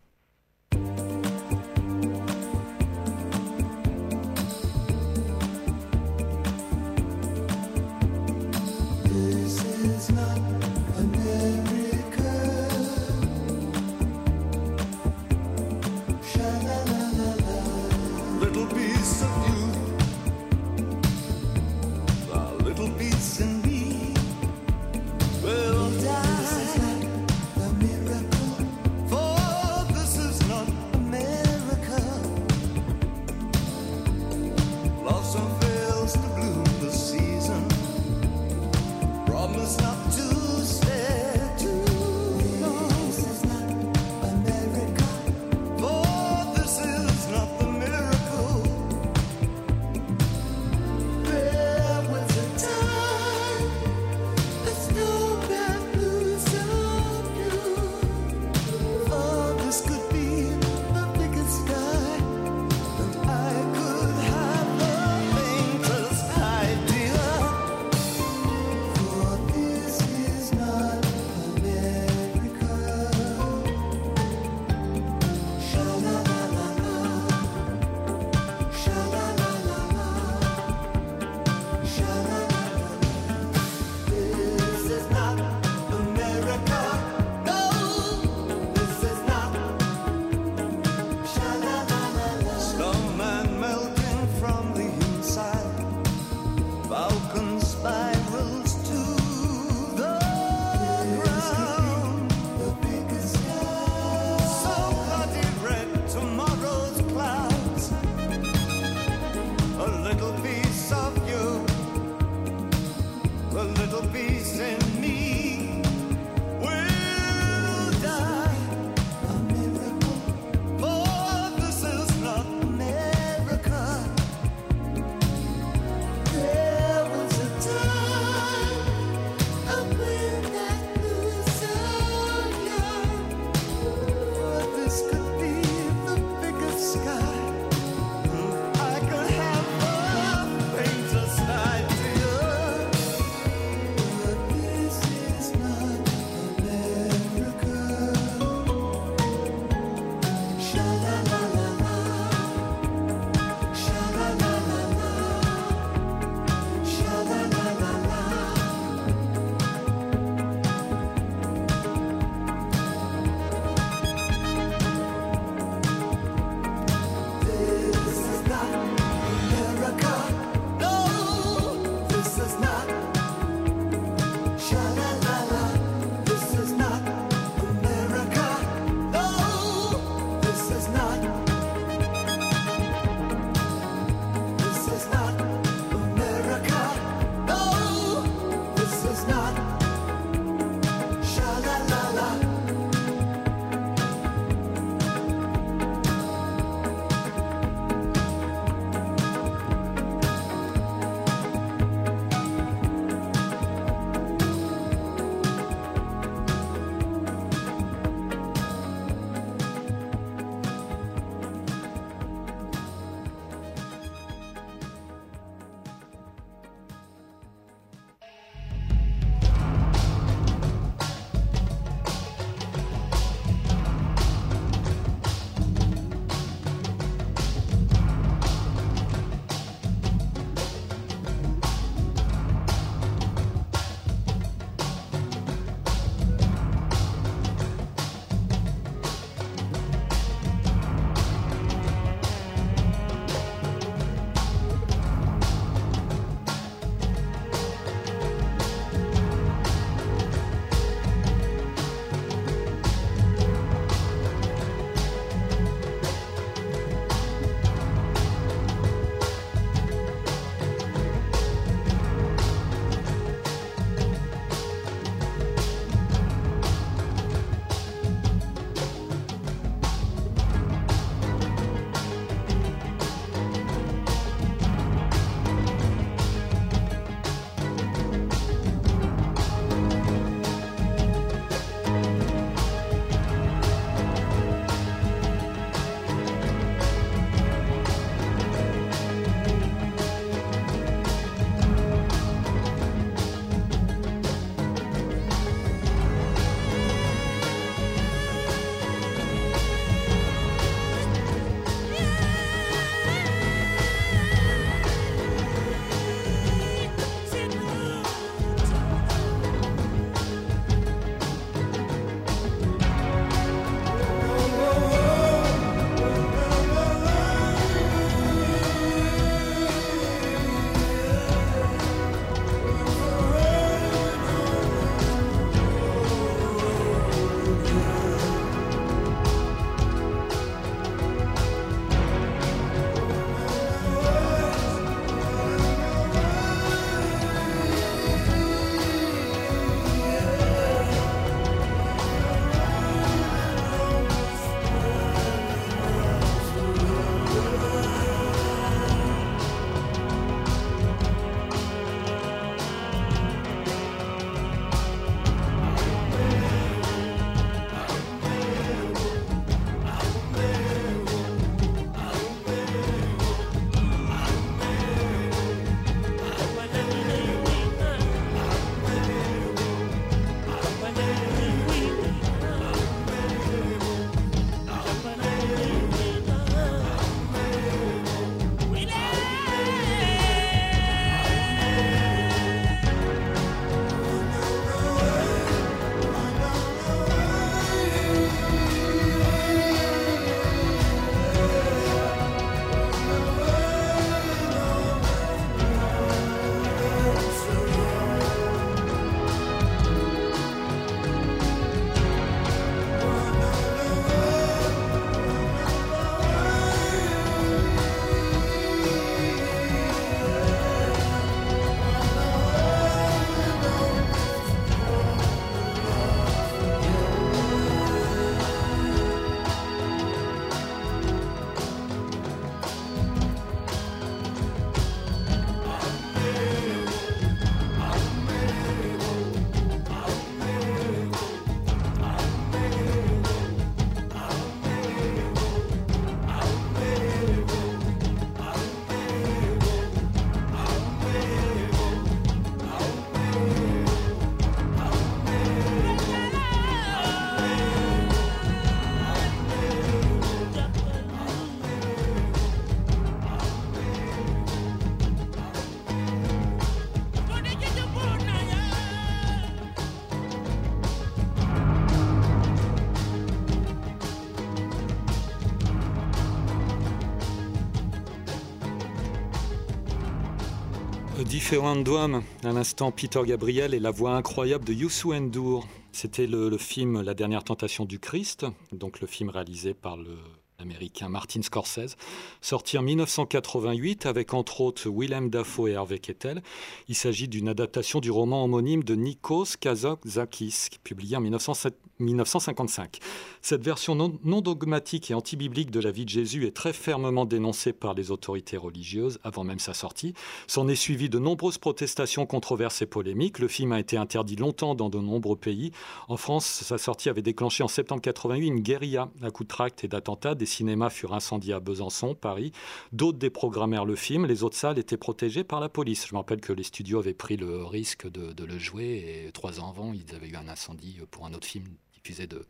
Drum, 471.51 472.21
à 472.43 472.51
l'instant 472.51 472.91
Peter 472.91 473.21
Gabriel 473.25 473.73
et 473.73 473.79
la 473.79 473.89
voix 473.89 474.11
incroyable 474.11 474.65
de 474.65 474.73
Youssou 474.73 475.15
N'Dour. 475.15 475.67
C'était 475.91 476.27
le 476.27 476.55
film 476.59 477.01
La 477.01 477.15
dernière 477.15 477.43
tentation 477.43 477.85
du 477.85 477.97
Christ, 477.97 478.45
donc 478.71 479.01
le 479.01 479.07
film 479.07 479.29
réalisé 479.29 479.73
par 479.73 479.97
le 479.97 480.15
américain 480.59 481.09
Martin 481.09 481.41
Scorsese, 481.41 481.95
sorti 482.41 482.77
en 482.77 482.81
1988 482.81 484.05
avec 484.05 484.33
entre 484.33 484.61
autres 484.61 484.89
Willem 484.89 485.29
Dafoe 485.29 485.69
et 485.69 485.71
Hervé 485.73 485.99
Kettel. 485.99 486.41
Il 486.87 486.95
s'agit 486.95 487.27
d'une 487.27 487.47
adaptation 487.47 487.99
du 487.99 488.11
roman 488.11 488.43
homonyme 488.43 488.83
de 488.83 488.95
Nikos 488.95 489.57
Kazantzakis, 489.59 490.69
publié 490.83 491.17
en 491.17 491.21
1907 491.21 491.75
1955. 491.99 492.99
Cette 493.41 493.63
version 493.63 493.95
non, 493.95 494.17
non 494.23 494.41
dogmatique 494.41 495.11
et 495.11 495.13
antibiblique 495.13 495.71
de 495.71 495.79
la 495.79 495.91
vie 495.91 496.05
de 496.05 496.09
Jésus 496.09 496.45
est 496.45 496.55
très 496.55 496.73
fermement 496.73 497.25
dénoncée 497.25 497.73
par 497.73 497.93
les 497.93 498.11
autorités 498.11 498.57
religieuses 498.57 499.19
avant 499.23 499.43
même 499.43 499.59
sa 499.59 499.73
sortie. 499.73 500.13
S'en 500.47 500.67
est 500.67 500.75
suivi 500.75 501.09
de 501.09 501.19
nombreuses 501.19 501.57
protestations, 501.57 502.25
controverses 502.25 502.81
et 502.81 502.85
polémiques. 502.85 503.39
Le 503.39 503.47
film 503.47 503.71
a 503.71 503.79
été 503.79 503.97
interdit 503.97 504.35
longtemps 504.35 504.75
dans 504.75 504.89
de 504.89 504.99
nombreux 504.99 505.35
pays. 505.35 505.71
En 506.07 506.17
France, 506.17 506.45
sa 506.45 506.77
sortie 506.77 507.09
avait 507.09 507.21
déclenché 507.21 507.63
en 507.63 507.67
septembre 507.67 508.01
88 508.01 508.47
une 508.47 508.59
guérilla 508.61 509.09
à 509.21 509.31
coups 509.31 509.47
de 509.47 509.53
tracts 509.53 509.83
et 509.83 509.87
d'attentats. 509.87 510.35
Cinémas 510.49 510.89
furent 510.89 511.13
incendiés 511.13 511.53
à 511.53 511.59
Besançon, 511.59 512.15
Paris. 512.15 512.51
D'autres 512.91 513.17
déprogrammèrent 513.17 513.85
le 513.85 513.95
film. 513.95 514.25
Les 514.25 514.43
autres 514.43 514.57
salles 514.57 514.79
étaient 514.79 514.97
protégées 514.97 515.43
par 515.43 515.59
la 515.59 515.69
police. 515.69 516.07
Je 516.07 516.13
me 516.13 516.19
rappelle 516.19 516.41
que 516.41 516.53
les 516.53 516.63
studios 516.63 516.99
avaient 516.99 517.13
pris 517.13 517.37
le 517.37 517.63
risque 517.63 518.09
de, 518.09 518.33
de 518.33 518.43
le 518.43 518.57
jouer 518.57 519.25
et 519.27 519.31
trois 519.31 519.59
ans 519.59 519.69
avant, 519.69 519.93
ils 519.93 520.15
avaient 520.15 520.29
eu 520.29 520.35
un 520.35 520.47
incendie 520.47 520.99
pour 521.11 521.25
un 521.25 521.33
autre 521.33 521.47
film 521.47 521.65
diffusé 521.93 522.27
de, 522.27 522.45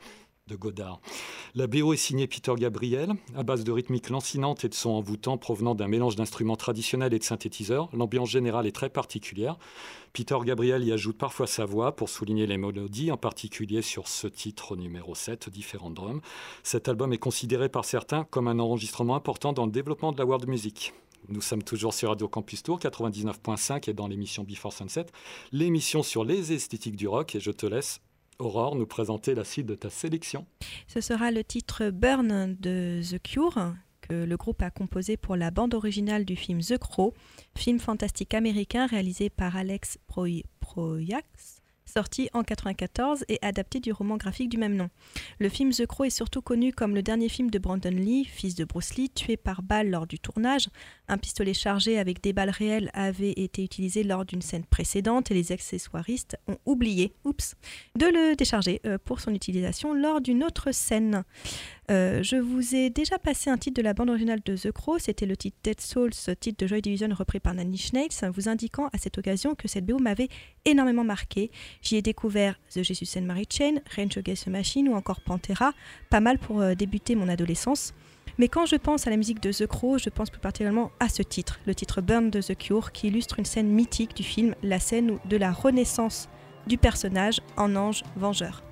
de 0.50 0.56
Godard. 0.56 1.00
La 1.56 1.68
BO 1.68 1.94
est 1.94 1.98
signée 1.98 2.28
Peter 2.28 2.54
Gabriel, 2.58 3.14
à 3.36 3.44
base 3.44 3.64
de 3.64 3.72
rythmiques 3.72 4.10
lancinantes 4.10 4.66
et 4.66 4.70
de 4.70 4.74
sons 4.74 4.92
envoûtants 4.92 5.38
provenant 5.38 5.76
d'un 5.76 5.88
mélange 5.88 6.16
d'instruments 6.16 6.56
traditionnels 6.56 7.14
et 7.14 7.20
de 7.20 7.24
synthétiseurs. 7.24 7.90
L'ambiance 7.94 8.30
générale 8.30 8.68
est 8.68 8.76
très 8.76 8.90
particulière. 8.90 9.58
Peter 10.12 10.38
Gabriel 10.44 10.84
y 10.84 10.92
ajoute 10.92 11.18
parfois 11.18 11.48
sa 11.48 11.66
voix 11.66 11.96
pour 11.96 12.10
souligner 12.10 12.48
les 12.48 12.58
mélodies, 12.58 13.12
en 13.12 13.18
particulier 13.18 13.82
sur 13.82 14.08
ce 14.08 14.28
titre 14.28 14.76
numéro 14.76 15.16
7, 15.16 15.50
Différents 15.50 15.92
drums. 15.92 16.22
Cet 16.64 16.90
album 16.90 17.14
est 17.14 17.18
considéré 17.18 17.70
par 17.70 17.86
certains 17.86 18.24
comme 18.26 18.48
un 18.48 18.60
enregistrement 18.60 19.16
important 19.16 19.54
dans 19.54 19.66
le 19.66 19.72
développement 19.72 20.12
de 20.12 20.18
la 20.18 20.26
world 20.26 20.48
music. 20.48 20.94
Nous 21.28 21.42
sommes 21.42 21.64
toujours 21.64 21.94
sur 21.94 22.10
Radio 22.10 22.28
Campus 22.28 22.64
Tour 22.64 22.80
99.5 22.80 23.90
et 23.90 23.94
dans 23.94 24.08
l'émission 24.08 24.44
Before 24.44 24.74
Sunset, 24.74 25.06
l'émission 25.52 26.02
sur 26.02 26.24
les 26.24 26.54
esthétiques 26.54 26.96
du 26.96 27.08
rock. 27.08 27.36
Et 27.36 27.40
je 27.40 27.52
te 27.52 27.66
laisse, 27.66 28.02
Aurore, 28.40 28.76
nous 28.76 28.86
présenter 28.86 29.36
la 29.36 29.44
suite 29.44 29.66
de 29.68 29.76
ta 29.76 29.90
sélection. 29.90 30.46
Ce 30.88 31.02
sera 31.02 31.30
le 31.32 31.44
titre 31.44 31.90
Burn 31.90 32.56
de 32.60 33.02
The 33.04 33.22
Cure 33.22 33.74
que 34.02 34.14
le 34.24 34.38
groupe 34.38 34.62
a 34.62 34.72
composé 34.72 35.18
pour 35.18 35.36
la 35.36 35.52
bande 35.52 35.74
originale 35.74 36.24
du 36.26 36.36
film 36.38 36.62
The 36.62 36.78
Crow, 36.78 37.14
film 37.56 37.80
fantastique 37.80 38.34
américain 38.34 38.88
réalisé 38.88 39.30
par 39.30 39.58
Alex 39.58 40.00
Proy- 40.08 40.46
Proyax, 40.62 41.59
sorti 41.90 42.30
en 42.34 42.40
1994 42.40 43.26
et 43.28 43.40
adapté 43.42 43.80
du 43.80 43.92
roman 43.92 44.18
graphique 44.18 44.50
du 44.50 44.58
même 44.58 44.76
nom. 44.76 44.90
Le 45.40 45.50
film 45.50 45.72
The 45.72 45.86
Crow 45.86 46.06
est 46.06 46.10
surtout 46.10 46.42
connu 46.42 46.72
comme 46.72 46.96
le 46.96 47.02
dernier 47.02 47.30
film 47.30 47.50
de 47.50 47.60
Brandon 47.60 47.90
Lee, 47.90 48.26
fils 48.26 48.56
de 48.56 48.66
Bruce 48.66 48.96
Lee, 48.96 49.10
tué 49.10 49.38
par 49.38 49.62
balle 49.62 49.90
lors 49.90 50.08
du 50.08 50.20
tournage. 50.20 50.70
Un 51.08 51.18
pistolet 51.18 51.54
chargé 51.54 51.98
avec 51.98 52.22
des 52.22 52.34
balles 52.34 52.50
réelles 52.50 52.92
avait 52.94 53.32
été 53.32 53.64
utilisé 53.64 54.04
lors 54.04 54.26
d'une 54.26 54.42
scène 54.42 54.66
précédente 54.66 55.32
et 55.32 55.34
les 55.34 55.52
accessoiristes 55.52 56.38
ont 56.48 56.58
oublié, 56.66 57.14
oups, 57.24 57.56
de 57.96 58.06
le 58.06 58.36
décharger 58.36 58.82
euh, 58.86 58.98
pour 59.04 59.20
son 59.20 59.34
utilisation 59.34 59.94
lors 59.94 60.22
d'une 60.22 60.44
autre 60.44 60.72
scène. 60.72 61.24
Euh, 61.90 62.22
je 62.22 62.36
vous 62.36 62.76
ai 62.76 62.92
déjà 62.92 63.18
passé 63.18 63.50
un 63.50 63.58
titre 63.58 63.78
de 63.78 63.82
la 63.82 63.94
bande 63.94 64.10
originale 64.10 64.42
de 64.46 64.56
The 64.56 64.72
Crow, 64.72 65.00
c'était 65.00 65.26
le 65.26 65.36
titre 65.36 65.58
Dead 65.64 65.82
Souls, 65.82 66.12
titre 66.40 66.64
de 66.64 66.68
Joy 66.68 66.84
Division 66.84 67.10
repris 67.18 67.40
par 67.40 67.56
Nanny 67.56 67.80
Schneids, 67.80 68.30
vous 68.32 68.48
indiquant 68.48 68.90
à 68.94 69.00
cette 69.00 69.18
occasion 69.18 69.56
que 69.56 69.68
cette 69.68 69.88
BO 69.88 69.98
m'avait 69.98 70.30
énormément 70.66 71.04
marqué. 71.04 71.50
J'y 71.82 71.96
ai 71.96 72.04
découvert 72.04 72.60
The 72.72 72.84
Jesus 72.84 73.18
and 73.18 73.24
Mary 73.24 73.48
Chain, 73.50 73.80
Range 73.98 74.16
Against 74.18 74.46
the 74.46 74.50
Machine 74.50 74.88
ou 74.88 74.94
encore 74.94 75.22
Pantera, 75.22 75.74
pas 76.12 76.20
mal 76.20 76.38
pour 76.38 76.62
euh, 76.62 76.76
débuter 76.76 77.16
mon 77.16 77.28
adolescence. 77.28 77.96
Mais 78.38 78.50
quand 78.50 78.68
je 78.68 78.76
pense 78.76 79.08
à 79.08 79.10
la 79.10 79.18
musique 79.18 79.42
de 79.42 79.52
The 79.52 79.66
Crow, 79.66 79.98
je 79.98 80.10
pense 80.10 80.30
plus 80.30 80.40
particulièrement 80.40 80.92
à 81.00 81.10
ce 81.10 81.24
titre, 81.24 81.60
le 81.66 81.74
titre 81.74 82.02
Burn 82.02 82.30
de 82.30 82.40
The 82.40 82.56
Cure, 82.56 82.92
qui 82.92 83.08
illustre 83.08 83.40
une 83.40 83.46
scène 83.46 83.68
mythique 83.68 84.16
du 84.16 84.24
film, 84.24 84.54
la 84.62 84.80
scène 84.80 85.18
de 85.26 85.38
la 85.38 85.52
renaissance 85.52 86.30
du 86.68 86.78
personnage 86.78 87.42
en 87.58 87.76
ange 87.76 88.04
vengeur. 88.16 88.69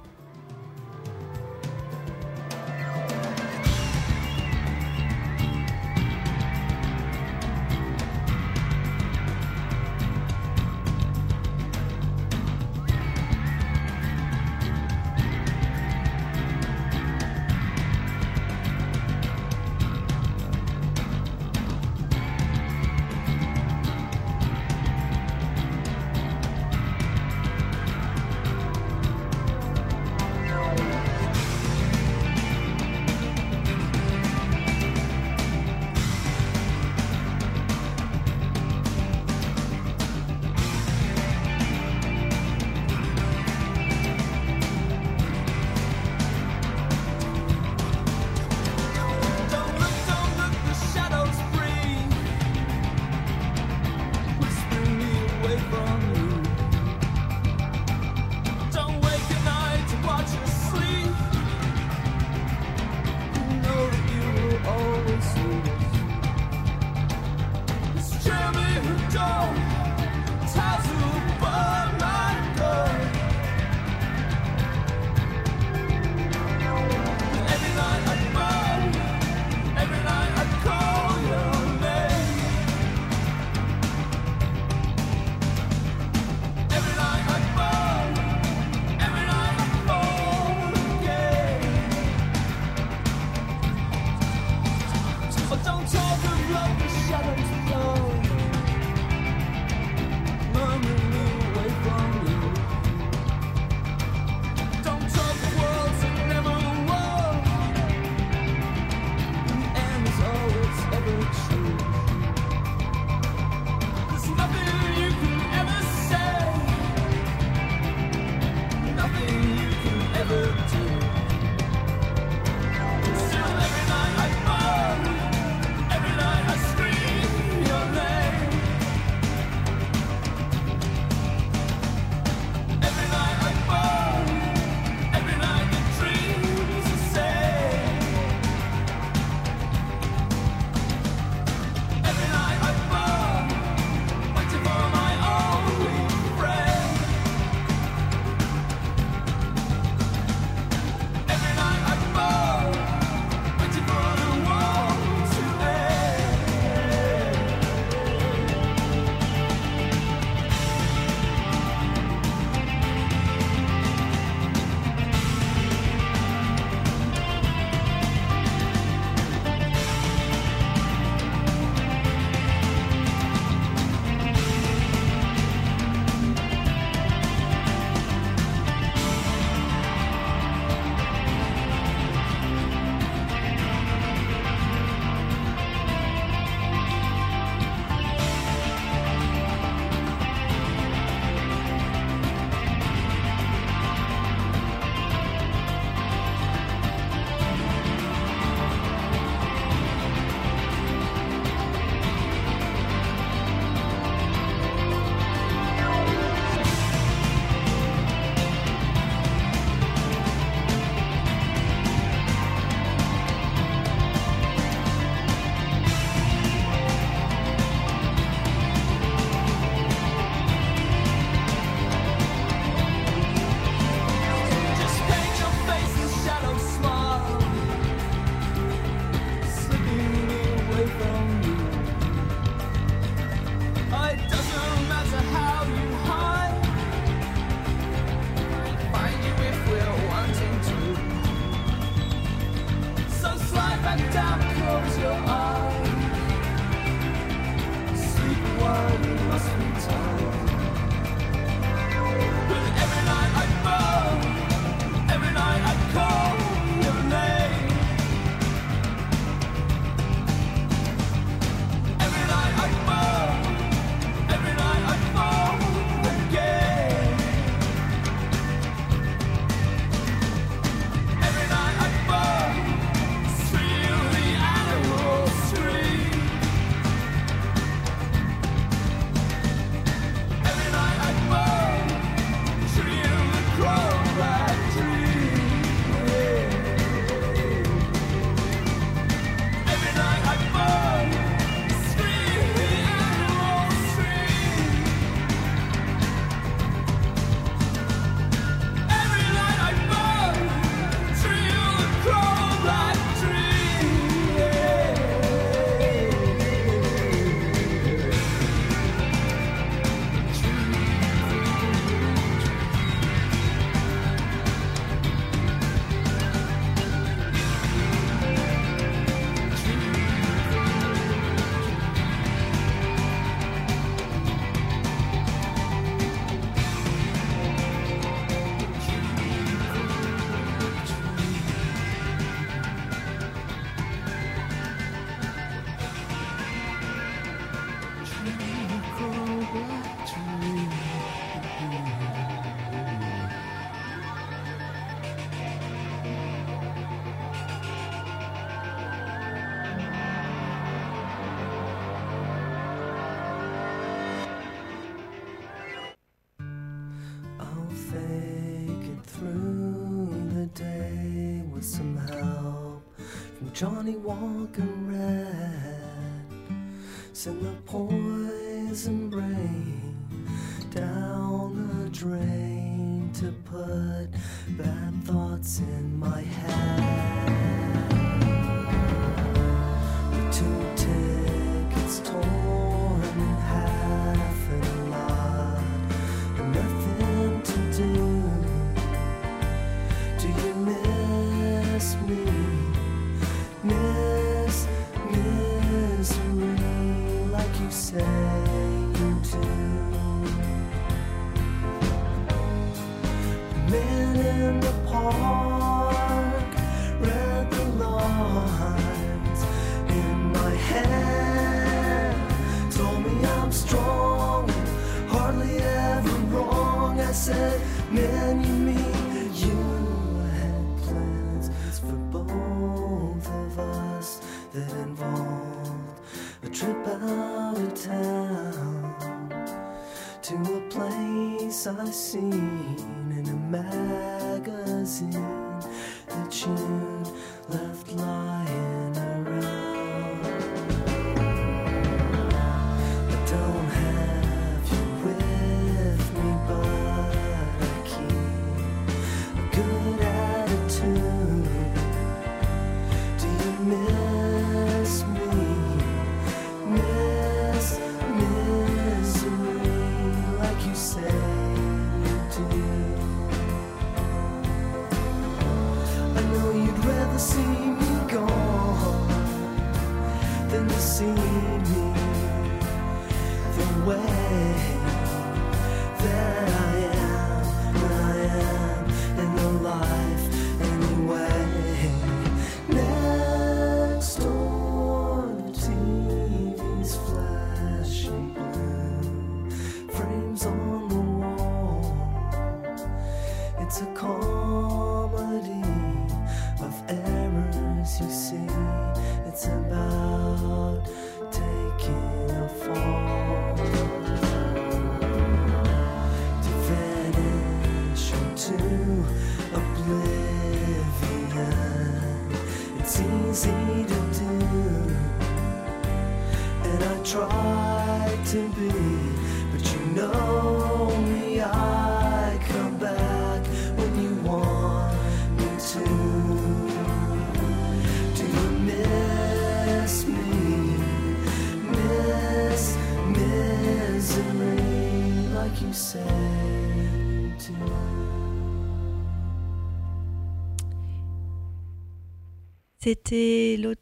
Johnny 363.57 363.95
Walker 363.95 364.36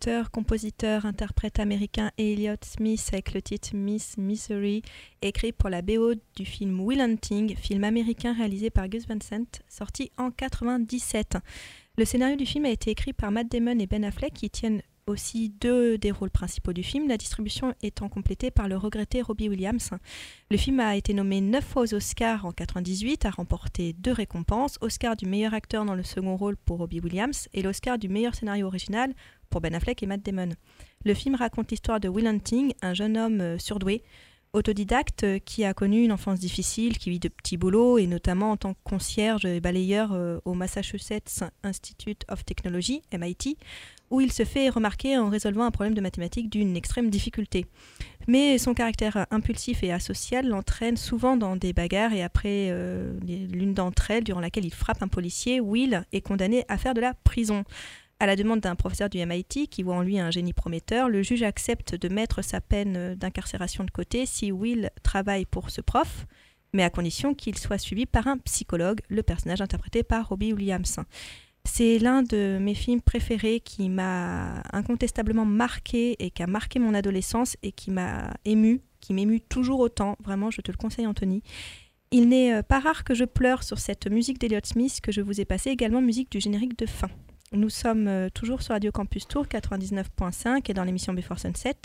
L'auteur, 0.05 0.29
compositeur, 0.29 1.05
interprète 1.07 1.59
américain 1.59 2.11
Elliott 2.19 2.63
Smith 2.63 3.09
avec 3.11 3.33
le 3.33 3.41
titre 3.41 3.69
Miss 3.73 4.19
Misery, 4.19 4.83
écrit 5.23 5.51
pour 5.51 5.71
la 5.71 5.81
BO 5.81 6.13
du 6.35 6.45
film 6.45 6.79
Will 6.79 7.01
Hunting, 7.01 7.55
film 7.55 7.83
américain 7.83 8.33
réalisé 8.33 8.69
par 8.69 8.87
Gus 8.87 9.07
Van 9.07 9.17
Sant, 9.19 9.63
sorti 9.67 10.11
en 10.17 10.29
97. 10.29 11.39
Le 11.97 12.05
scénario 12.05 12.35
du 12.35 12.45
film 12.45 12.65
a 12.65 12.69
été 12.69 12.91
écrit 12.91 13.13
par 13.13 13.31
Matt 13.31 13.49
Damon 13.49 13.79
et 13.79 13.87
Ben 13.87 14.05
Affleck 14.05 14.33
qui 14.33 14.51
tiennent 14.51 14.83
aussi 15.07 15.49
deux 15.49 15.97
des 15.97 16.11
rôles 16.11 16.31
principaux 16.31 16.73
du 16.73 16.83
film, 16.83 17.07
la 17.07 17.17
distribution 17.17 17.73
étant 17.81 18.09
complétée 18.09 18.49
par 18.51 18.67
le 18.67 18.75
regretté 18.75 19.21
Robbie 19.21 19.49
Williams. 19.49 19.91
Le 20.49 20.57
film 20.57 20.79
a 20.79 20.95
été 20.95 21.13
nommé 21.13 21.41
neuf 21.41 21.63
fois 21.63 21.83
aux 21.83 21.93
Oscars 21.93 22.45
en 22.45 22.51
98, 22.51 23.25
a 23.25 23.29
remporté 23.29 23.93
deux 23.93 24.11
récompenses, 24.11 24.77
Oscar 24.81 25.15
du 25.15 25.27
meilleur 25.27 25.53
acteur 25.53 25.85
dans 25.85 25.95
le 25.95 26.03
second 26.03 26.35
rôle 26.35 26.57
pour 26.57 26.79
Robbie 26.79 26.99
Williams 26.99 27.47
et 27.53 27.61
l'Oscar 27.61 27.97
du 27.97 28.09
meilleur 28.09 28.33
scénario 28.33 28.67
original 28.67 29.13
pour 29.49 29.61
Ben 29.61 29.73
Affleck 29.73 30.01
et 30.03 30.05
Matt 30.05 30.23
Damon. 30.23 30.49
Le 31.05 31.13
film 31.13 31.35
raconte 31.35 31.69
l'histoire 31.69 31.99
de 31.99 32.07
Will 32.07 32.25
Hunting, 32.25 32.73
un 32.81 32.95
jeune 32.95 33.15
homme 33.15 33.39
euh, 33.39 33.57
surdoué, 33.59 34.03
autodidacte 34.53 35.23
euh, 35.23 35.37
qui 35.37 35.63
a 35.65 35.75
connu 35.75 36.03
une 36.03 36.11
enfance 36.11 36.39
difficile, 36.39 36.97
qui 36.97 37.11
vit 37.11 37.19
de 37.19 37.27
petits 37.27 37.57
boulots 37.57 37.99
et 37.99 38.07
notamment 38.07 38.51
en 38.51 38.57
tant 38.57 38.73
que 38.73 38.79
concierge 38.83 39.45
et 39.45 39.59
balayeur 39.59 40.13
euh, 40.13 40.39
au 40.45 40.55
Massachusetts 40.55 41.43
Institute 41.63 42.25
of 42.27 42.43
Technology, 42.43 43.03
MIT, 43.13 43.57
où 44.09 44.19
il 44.19 44.31
se 44.31 44.45
fait 44.45 44.69
remarquer 44.69 45.15
en 45.17 45.29
résolvant 45.29 45.65
un 45.65 45.71
problème 45.71 45.93
de 45.93 46.01
mathématiques 46.01 46.49
d'une 46.49 46.75
extrême 46.75 47.11
difficulté. 47.11 47.67
Mais 48.27 48.57
son 48.57 48.73
caractère 48.73 49.27
impulsif 49.29 49.83
et 49.83 49.91
asocial 49.91 50.47
l'entraîne 50.47 50.97
souvent 50.97 51.37
dans 51.37 51.55
des 51.55 51.73
bagarres 51.73 52.13
et 52.13 52.23
après 52.23 52.71
l'une 53.21 53.73
d'entre 53.75 54.09
elles, 54.09 54.23
durant 54.23 54.39
laquelle 54.39 54.65
il 54.65 54.73
frappe 54.73 55.03
un 55.03 55.07
policier, 55.07 55.59
Will 55.59 56.03
est 56.11 56.21
condamné 56.21 56.65
à 56.67 56.77
faire 56.77 56.95
de 56.95 57.01
la 57.01 57.13
prison. 57.13 57.63
À 58.19 58.27
la 58.27 58.37
demande 58.37 58.61
d'un 58.61 58.75
professeur 58.75 59.09
du 59.09 59.17
MIT 59.25 59.67
qui 59.67 59.83
voit 59.83 59.95
en 59.95 60.01
lui 60.01 60.19
un 60.19 60.31
génie 60.31 60.53
prometteur, 60.53 61.09
le 61.09 61.21
juge 61.21 61.43
accepte 61.43 61.95
de 61.95 62.07
mettre 62.07 62.41
sa 62.41 62.61
peine 62.61 63.15
d'incarcération 63.15 63.83
de 63.83 63.91
côté 63.91 64.25
si 64.25 64.53
Will 64.53 64.89
travaille 65.03 65.45
pour 65.45 65.69
ce 65.69 65.81
prof, 65.81 66.25
mais 66.73 66.83
à 66.83 66.89
condition 66.89 67.33
qu'il 67.33 67.57
soit 67.57 67.77
suivi 67.77 68.05
par 68.05 68.27
un 68.27 68.37
psychologue, 68.37 69.01
le 69.09 69.21
personnage 69.21 69.59
interprété 69.59 70.01
par 70.03 70.29
Robbie 70.29 70.53
Williams. 70.53 70.99
C'est 71.65 71.99
l'un 71.99 72.21
de 72.21 72.57
mes 72.61 72.75
films 72.75 73.01
préférés 73.01 73.59
qui 73.59 73.89
m'a 73.89 74.61
incontestablement 74.71 75.45
marqué 75.45 76.15
et 76.23 76.29
qui 76.29 76.41
a 76.41 76.47
marqué 76.47 76.79
mon 76.79 76.93
adolescence 76.93 77.57
et 77.63 77.73
qui 77.73 77.91
m'a 77.91 78.33
ému, 78.45 78.81
qui 79.01 79.13
m'émue 79.13 79.41
toujours 79.41 79.79
autant. 79.81 80.15
Vraiment, 80.23 80.51
je 80.51 80.61
te 80.61 80.71
le 80.71 80.77
conseille, 80.77 81.07
Anthony. 81.07 81.43
Il 82.11 82.29
n'est 82.29 82.53
euh, 82.53 82.61
pas 82.61 82.79
rare 82.79 83.03
que 83.03 83.13
je 83.13 83.25
pleure 83.25 83.63
sur 83.63 83.79
cette 83.79 84.07
musique 84.07 84.39
d'Eliott 84.39 84.65
Smith 84.65 85.01
que 85.01 85.11
je 85.11 85.21
vous 85.21 85.41
ai 85.41 85.45
passée, 85.45 85.71
également 85.71 86.01
musique 86.01 86.31
du 86.31 86.39
générique 86.39 86.77
de 86.77 86.85
fin. 86.85 87.09
Nous 87.51 87.69
sommes 87.69 88.07
euh, 88.07 88.29
toujours 88.33 88.63
sur 88.63 88.73
Radio 88.73 88.91
Campus 88.91 89.27
Tour 89.27 89.45
99.5 89.45 90.63
et 90.67 90.73
dans 90.73 90.83
l'émission 90.83 91.13
Before 91.13 91.37
Sunset. 91.37 91.75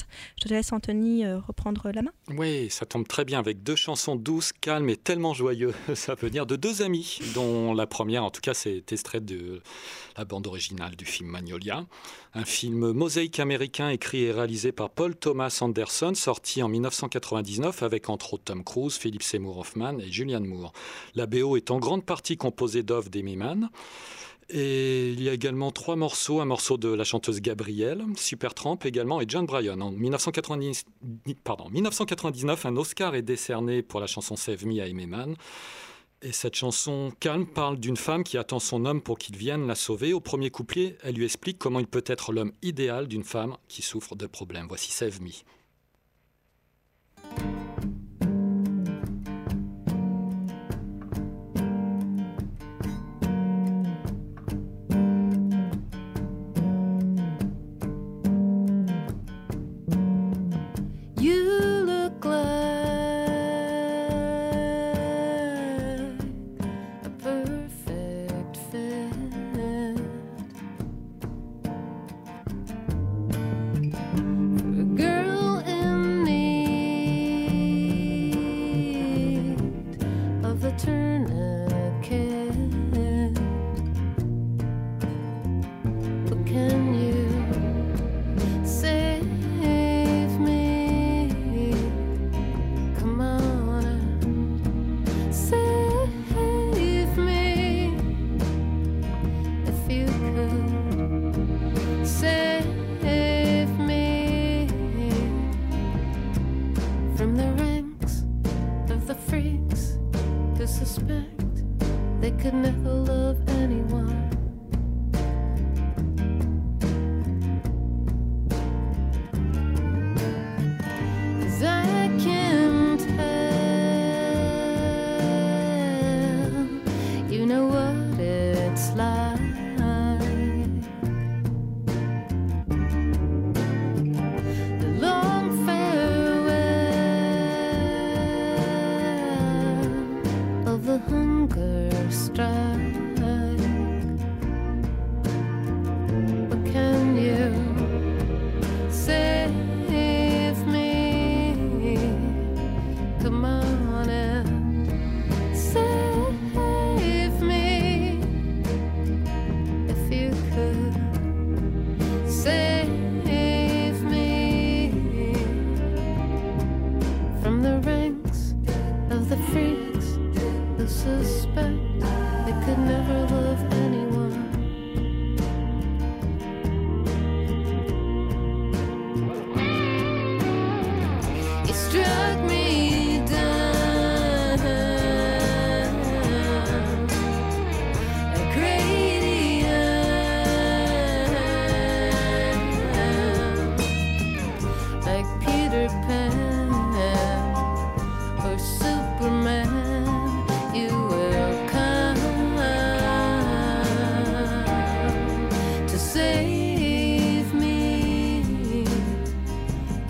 Je 0.41 0.49
te 0.49 0.55
laisse 0.55 0.73
Anthony 0.73 1.27
euh, 1.27 1.39
reprendre 1.39 1.91
la 1.93 2.01
main. 2.01 2.13
Oui, 2.29 2.71
ça 2.71 2.87
tombe 2.87 3.07
très 3.07 3.27
bien 3.27 3.39
avec 3.39 3.63
deux 3.63 3.77
chansons 3.77 4.17
douces, 4.17 4.53
calmes 4.53 4.89
et 4.89 4.97
tellement 4.97 5.35
joyeuses. 5.35 5.75
Ça 5.95 6.15
veut 6.15 6.31
dire 6.31 6.47
de 6.47 6.57
deux 6.57 6.81
amis, 6.81 7.19
dont 7.35 7.75
la 7.75 7.87
première, 7.87 8.25
en 8.25 8.31
tout 8.31 8.41
cas, 8.41 8.55
c'est 8.55 8.91
extraite 8.91 9.27
de 9.27 9.61
la 10.17 10.25
bande 10.25 10.47
originale 10.47 10.97
du 10.97 11.05
film 11.05 11.29
Magnolia, 11.29 11.85
un 12.35 12.45
film 12.47 12.93
mosaïque 12.93 13.39
américain 13.39 13.91
écrit 13.91 14.25
et 14.25 14.33
réalisé 14.33 14.73
par 14.73 14.89
Paul 14.89 15.15
Thomas 15.15 15.59
Anderson, 15.61 16.15
sorti 16.15 16.63
en 16.63 16.69
1999 16.69 17.83
avec 17.83 18.09
entre 18.09 18.35
autres 18.35 18.45
Tom 18.45 18.65
Cruise, 18.65 18.97
Philip 18.97 19.23
Seymour 19.23 19.59
Hoffman 19.59 19.99
et 19.99 20.11
Julianne 20.11 20.47
Moore. 20.47 20.73
La 21.15 21.27
BO 21.27 21.57
est 21.59 21.71
en 21.71 21.79
grande 21.79 22.05
partie 22.07 22.39
composée 22.39 22.83
d'œuvres 22.83 23.11
d'Amy 23.11 23.37
Mann. 23.37 23.69
Et 24.53 25.11
il 25.11 25.23
y 25.23 25.29
a 25.29 25.33
également 25.33 25.71
trois 25.71 25.95
morceaux, 25.95 26.41
un 26.41 26.45
morceau 26.45 26.77
de 26.77 26.89
la 26.89 27.05
chanteuse 27.05 27.41
Gabrielle, 27.41 28.05
Supertramp 28.17 28.81
également, 28.85 29.21
et 29.21 29.25
John 29.29 29.47
Bryan. 29.47 29.81
En 29.81 29.93
1999, 29.93 32.67
un 32.67 32.77
Oscar 32.77 33.15
est 33.15 33.23
décerné 33.23 33.83
pour 33.83 34.01
la 34.01 34.09
chanson 34.09 34.35
Save 34.35 34.67
Me 34.67 34.81
à 34.81 34.89
Ememan. 34.89 35.37
Et 36.23 36.33
cette 36.33 36.57
chanson 36.57 37.13
calme 37.21 37.47
parle 37.47 37.79
d'une 37.79 37.97
femme 37.97 38.25
qui 38.25 38.39
attend 38.39 38.59
son 38.59 38.85
homme 38.85 39.01
pour 39.01 39.19
qu'il 39.19 39.37
vienne 39.37 39.67
la 39.67 39.75
sauver. 39.75 40.13
Au 40.13 40.21
premier 40.21 40.51
couplet, 40.51 40.99
elle 41.03 41.15
lui 41.15 41.25
explique 41.25 41.59
comment 41.59 41.81
il 41.81 41.87
peut 41.87 42.05
être 42.07 42.33
l'homme 42.33 42.53
idéal 42.61 43.09
d'une 43.09 43.25
femme 43.25 43.57
qui 43.69 43.81
souffre 43.83 44.17
de 44.17 44.27
problèmes. 44.27 44.67
Voici 44.69 44.91
Save 44.91 45.23
Me. 45.23 45.31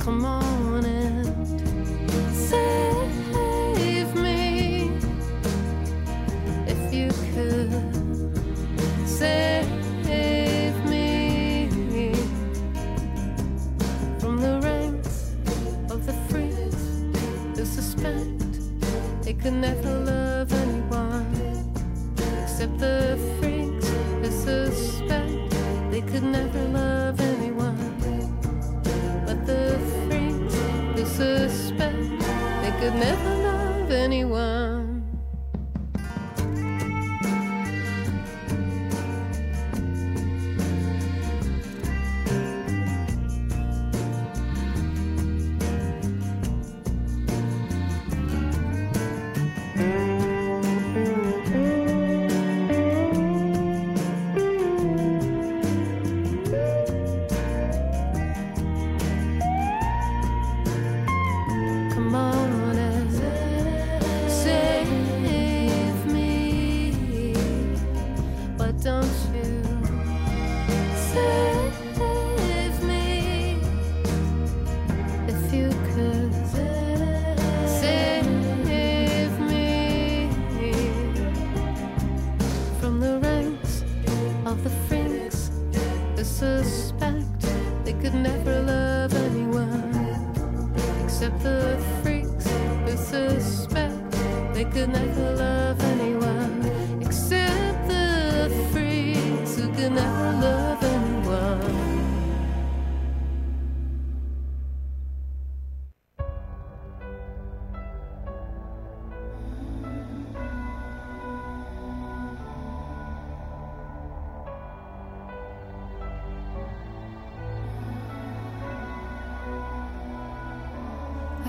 come 0.01 0.25
on. 0.25 0.50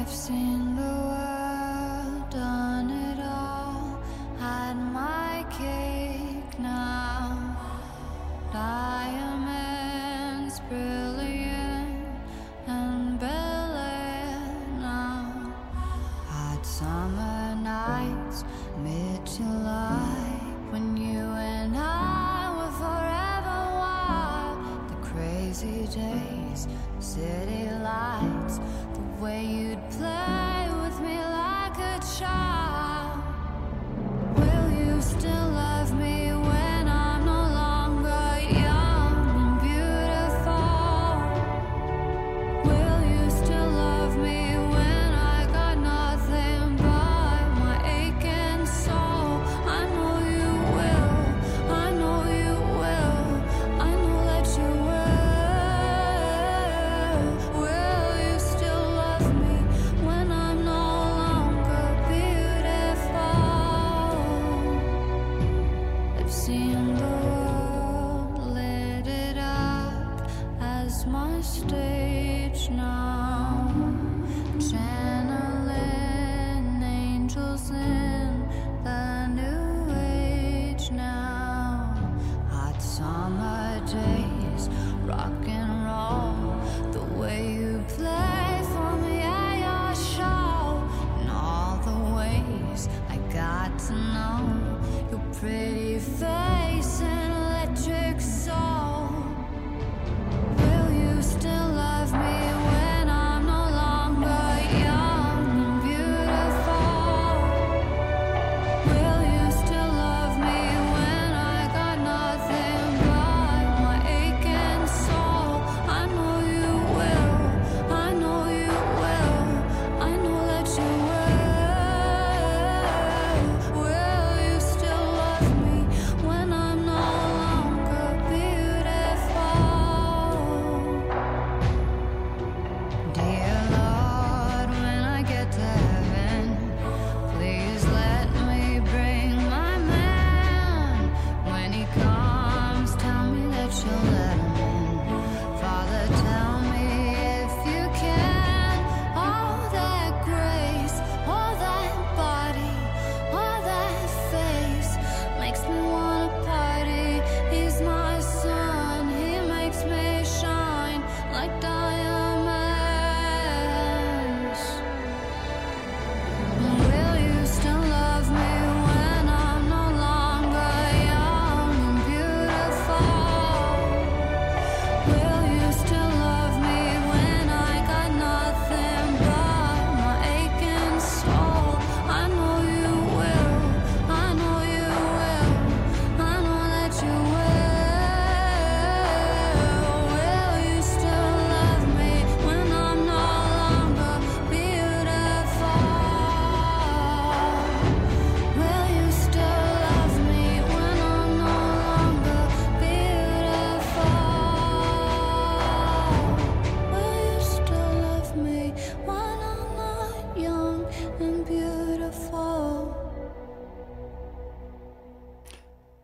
I've 0.02 0.10
seen 0.10 0.76
the 0.78 0.82
world, 0.82 1.21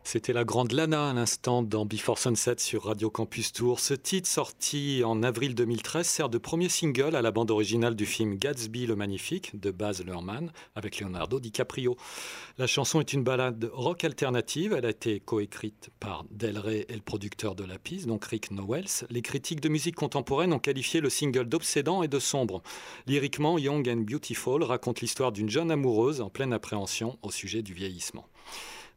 C'était 0.10 0.32
la 0.32 0.46
grande 0.46 0.72
Lana 0.72 1.10
à 1.10 1.14
l'instant 1.14 1.62
dans 1.62 1.86
Before 1.86 2.18
Sunset 2.18 2.60
sur 2.60 2.86
Radio 2.86 3.10
Campus 3.10 3.52
Tour. 3.52 3.82
Ce 3.82 3.94
titre, 3.94 4.30
sorti 4.30 5.02
en 5.04 5.22
avril 5.22 5.54
2013, 5.54 6.08
sert 6.08 6.30
de 6.30 6.38
premier 6.38 6.70
single 6.70 7.14
à 7.14 7.22
la 7.22 7.32
bande 7.32 7.52
originale 7.52 7.94
du 7.94 8.06
film 8.06 8.38
Gatsby 8.38 8.86
le 8.86 8.96
Magnifique 8.96 9.60
de 9.60 9.70
Baz 9.70 10.06
Luhrmann 10.06 10.54
avec 10.76 11.02
Leonardo 11.02 11.42
DiCaprio. 11.42 11.98
La 12.58 12.68
chanson 12.68 13.02
est 13.02 13.12
une 13.12 13.26
ballade 13.26 13.70
rock 13.74 14.06
alternative. 14.06 14.74
Elle 14.78 14.86
a 14.86 14.92
été 14.92 15.20
coécrite 15.20 15.90
par 16.00 16.24
Del 16.32 16.58
Rey 16.58 16.86
et 16.88 16.96
le 16.96 17.02
producteur 17.02 17.54
de 17.54 17.66
la 17.66 17.78
piste, 17.78 18.08
donc 18.08 18.24
Rick 18.24 18.52
Nowels. 18.52 19.06
Les 19.10 19.22
critiques 19.22 19.60
de 19.60 19.68
musique 19.68 19.96
contemporaine 19.96 20.54
ont 20.54 20.60
qualifié 20.60 21.02
le 21.02 21.10
single 21.10 21.50
d'obsédant 21.50 22.02
et 22.02 22.08
de 22.08 22.20
sombre. 22.20 22.64
Lyriquement, 23.08 23.58
Young 23.58 23.90
and 23.90 24.06
Beautiful 24.10 24.64
raconte 24.64 25.02
l'histoire 25.02 25.34
d'une 25.34 25.50
jeune 25.50 25.70
amoureuse 25.70 26.22
en 26.22 26.30
pleine 26.30 26.54
appréhension 26.54 27.20
au 27.24 27.30
sujet 27.30 27.62
du 27.62 27.74
vieillissement. 27.74 28.26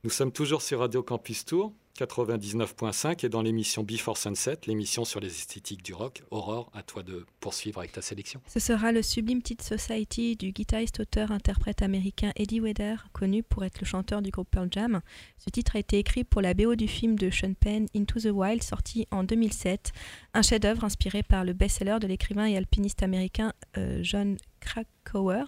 Nous 0.03 0.09
sommes 0.09 0.33
toujours 0.33 0.63
sur 0.63 0.79
Radio 0.79 1.03
Campus 1.03 1.45
Tour, 1.45 1.75
99.5 1.99 3.27
et 3.27 3.29
dans 3.29 3.43
l'émission 3.43 3.83
Before 3.83 4.17
Sunset, 4.17 4.57
l'émission 4.67 5.05
sur 5.05 5.21
les 5.21 5.29
esthétiques 5.29 5.83
du 5.83 5.93
rock. 5.93 6.23
Aurore, 6.31 6.71
à 6.73 6.83
toi 6.83 7.03
de 7.03 7.27
poursuivre 7.39 7.81
avec 7.81 7.93
ta 7.93 8.01
sélection. 8.01 8.41
Ce 8.47 8.61
sera 8.61 8.93
le 8.93 9.03
sublime 9.03 9.43
titre 9.43 9.63
Society 9.63 10.37
du 10.37 10.53
guitariste, 10.53 11.01
auteur, 11.01 11.33
interprète 11.33 11.83
américain 11.83 12.33
Eddie 12.37 12.61
Vedder, 12.61 12.95
connu 13.13 13.43
pour 13.43 13.63
être 13.63 13.79
le 13.79 13.85
chanteur 13.85 14.23
du 14.23 14.31
groupe 14.31 14.49
Pearl 14.51 14.69
Jam. 14.71 15.03
Ce 15.37 15.51
titre 15.51 15.77
a 15.77 15.81
été 15.81 15.99
écrit 15.99 16.25
pour 16.25 16.41
la 16.41 16.55
BO 16.55 16.77
du 16.77 16.89
film 16.89 17.19
de 17.19 17.29
Sean 17.29 17.53
Penn 17.53 17.85
Into 17.95 18.21
the 18.21 18.33
Wild, 18.33 18.63
sorti 18.63 19.07
en 19.11 19.23
2007, 19.23 19.93
un 20.33 20.41
chef-d'œuvre 20.41 20.85
inspiré 20.85 21.23
par 21.23 21.45
le 21.45 21.53
best-seller 21.53 21.99
de 22.01 22.07
l'écrivain 22.07 22.47
et 22.47 22.57
alpiniste 22.57 23.03
américain 23.03 23.53
euh, 23.77 23.99
John 24.03 24.39
Krakauer, 24.61 25.45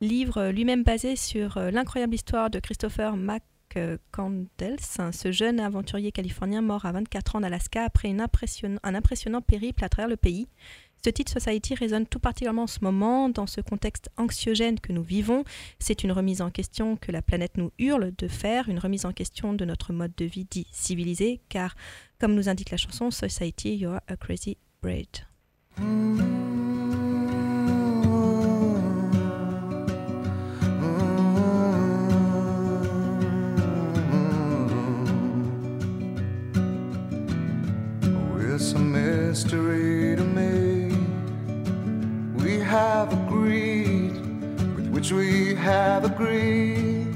livre 0.00 0.48
lui-même 0.48 0.82
basé 0.82 1.14
sur 1.14 1.56
euh, 1.56 1.70
l'incroyable 1.70 2.14
histoire 2.16 2.50
de 2.50 2.58
Christopher 2.58 3.16
Mac 3.16 3.44
Candles, 4.10 4.76
hein, 4.98 5.12
ce 5.12 5.32
jeune 5.32 5.60
aventurier 5.60 6.12
californien 6.12 6.62
mort 6.62 6.84
à 6.84 6.92
24 6.92 7.36
ans 7.36 7.38
en 7.40 7.42
Alaska 7.42 7.84
après 7.84 8.08
un 8.08 8.20
impressionnant 8.94 9.42
périple 9.42 9.84
à 9.84 9.88
travers 9.88 10.08
le 10.08 10.16
pays. 10.16 10.48
Ce 11.04 11.10
titre 11.10 11.32
Society 11.32 11.74
résonne 11.74 12.06
tout 12.06 12.20
particulièrement 12.20 12.62
en 12.62 12.68
ce 12.68 12.78
moment, 12.80 13.28
dans 13.28 13.48
ce 13.48 13.60
contexte 13.60 14.08
anxiogène 14.16 14.78
que 14.78 14.92
nous 14.92 15.02
vivons. 15.02 15.42
C'est 15.80 16.04
une 16.04 16.12
remise 16.12 16.40
en 16.40 16.50
question 16.50 16.96
que 16.96 17.10
la 17.10 17.22
planète 17.22 17.56
nous 17.56 17.72
hurle 17.80 18.12
de 18.16 18.28
faire, 18.28 18.68
une 18.68 18.78
remise 18.78 19.04
en 19.04 19.12
question 19.12 19.52
de 19.52 19.64
notre 19.64 19.92
mode 19.92 20.12
de 20.16 20.24
vie 20.24 20.46
dit 20.48 20.68
civilisé, 20.70 21.40
car, 21.48 21.74
comme 22.20 22.34
nous 22.34 22.48
indique 22.48 22.70
la 22.70 22.76
chanson, 22.76 23.10
Society, 23.10 23.74
you're 23.74 24.00
a 24.06 24.16
crazy 24.16 24.58
braid. 24.80 25.26
It's 38.64 38.74
a 38.74 38.78
mystery 38.78 40.14
to 40.14 40.22
me. 40.22 40.94
We 42.36 42.60
have 42.60 43.12
agreed 43.12 44.12
with 44.76 44.86
which 44.86 45.10
we 45.10 45.56
have 45.56 46.04
agreed. 46.04 47.08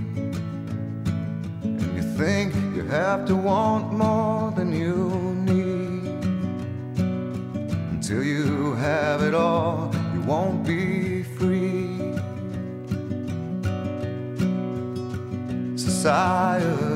And 1.62 1.94
you 1.94 2.02
think 2.02 2.52
you 2.74 2.82
have 2.88 3.26
to 3.26 3.36
want 3.36 3.92
more 3.92 4.50
than 4.56 4.72
you 4.72 4.96
need. 5.46 6.24
Until 7.94 8.24
you 8.24 8.74
have 8.74 9.22
it 9.22 9.32
all, 9.32 9.94
you 10.14 10.22
won't 10.22 10.66
be 10.66 11.22
free. 11.22 12.00
Society 15.76 16.95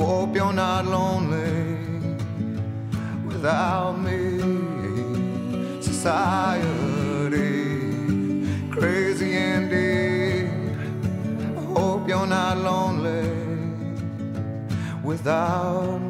Hope 0.00 0.34
you're 0.34 0.52
not 0.54 0.86
lonely 0.86 1.76
without 3.26 3.98
me. 3.98 4.40
Society, 5.82 7.36
crazy 8.70 9.36
indeed. 9.36 10.50
I 11.58 11.60
hope 11.78 12.08
you're 12.08 12.26
not 12.26 12.56
lonely 12.56 13.28
without 15.04 15.98
me. 16.00 16.09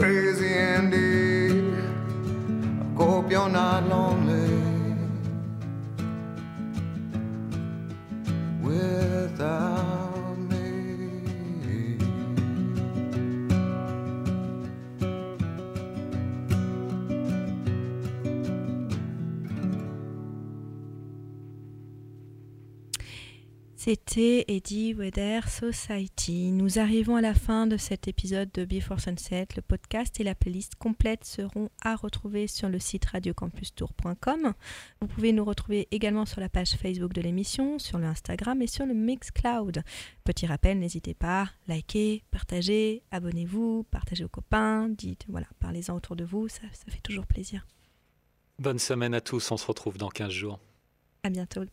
crazy 0.00 0.54
indeed. 0.56 1.74
I 2.80 3.04
hope 3.04 3.30
you're 3.30 3.50
not 3.50 3.86
lonely 3.86 4.48
without 8.62 9.89
C'était 23.90 24.44
Eddie 24.46 24.94
Wedder 24.94 25.40
Society. 25.48 26.52
Nous 26.52 26.78
arrivons 26.78 27.16
à 27.16 27.20
la 27.20 27.34
fin 27.34 27.66
de 27.66 27.76
cet 27.76 28.06
épisode 28.06 28.48
de 28.52 28.64
Before 28.64 29.00
Sunset. 29.00 29.48
Le 29.56 29.62
podcast 29.62 30.20
et 30.20 30.22
la 30.22 30.36
playlist 30.36 30.76
complète 30.76 31.24
seront 31.24 31.70
à 31.82 31.96
retrouver 31.96 32.46
sur 32.46 32.68
le 32.68 32.78
site 32.78 33.06
radiocampustour.com. 33.06 34.54
Vous 35.00 35.06
pouvez 35.08 35.32
nous 35.32 35.44
retrouver 35.44 35.88
également 35.90 36.24
sur 36.24 36.40
la 36.40 36.48
page 36.48 36.76
Facebook 36.76 37.12
de 37.12 37.20
l'émission, 37.20 37.80
sur 37.80 37.98
le 37.98 38.06
Instagram 38.06 38.62
et 38.62 38.68
sur 38.68 38.86
le 38.86 38.94
Mixcloud. 38.94 39.82
Petit 40.22 40.46
rappel, 40.46 40.78
n'hésitez 40.78 41.14
pas, 41.14 41.50
likez, 41.66 42.22
partagez, 42.30 43.02
abonnez-vous, 43.10 43.88
partagez 43.90 44.22
aux 44.22 44.28
copains, 44.28 44.88
dites, 44.88 45.24
voilà, 45.28 45.48
parlez-en 45.58 45.96
autour 45.96 46.14
de 46.14 46.22
vous, 46.22 46.46
ça, 46.46 46.62
ça 46.72 46.92
fait 46.92 47.02
toujours 47.02 47.26
plaisir. 47.26 47.66
Bonne 48.60 48.78
semaine 48.78 49.14
à 49.14 49.20
tous, 49.20 49.50
on 49.50 49.56
se 49.56 49.66
retrouve 49.66 49.98
dans 49.98 50.10
15 50.10 50.30
jours. 50.30 50.60
À 51.24 51.30
bientôt. 51.30 51.64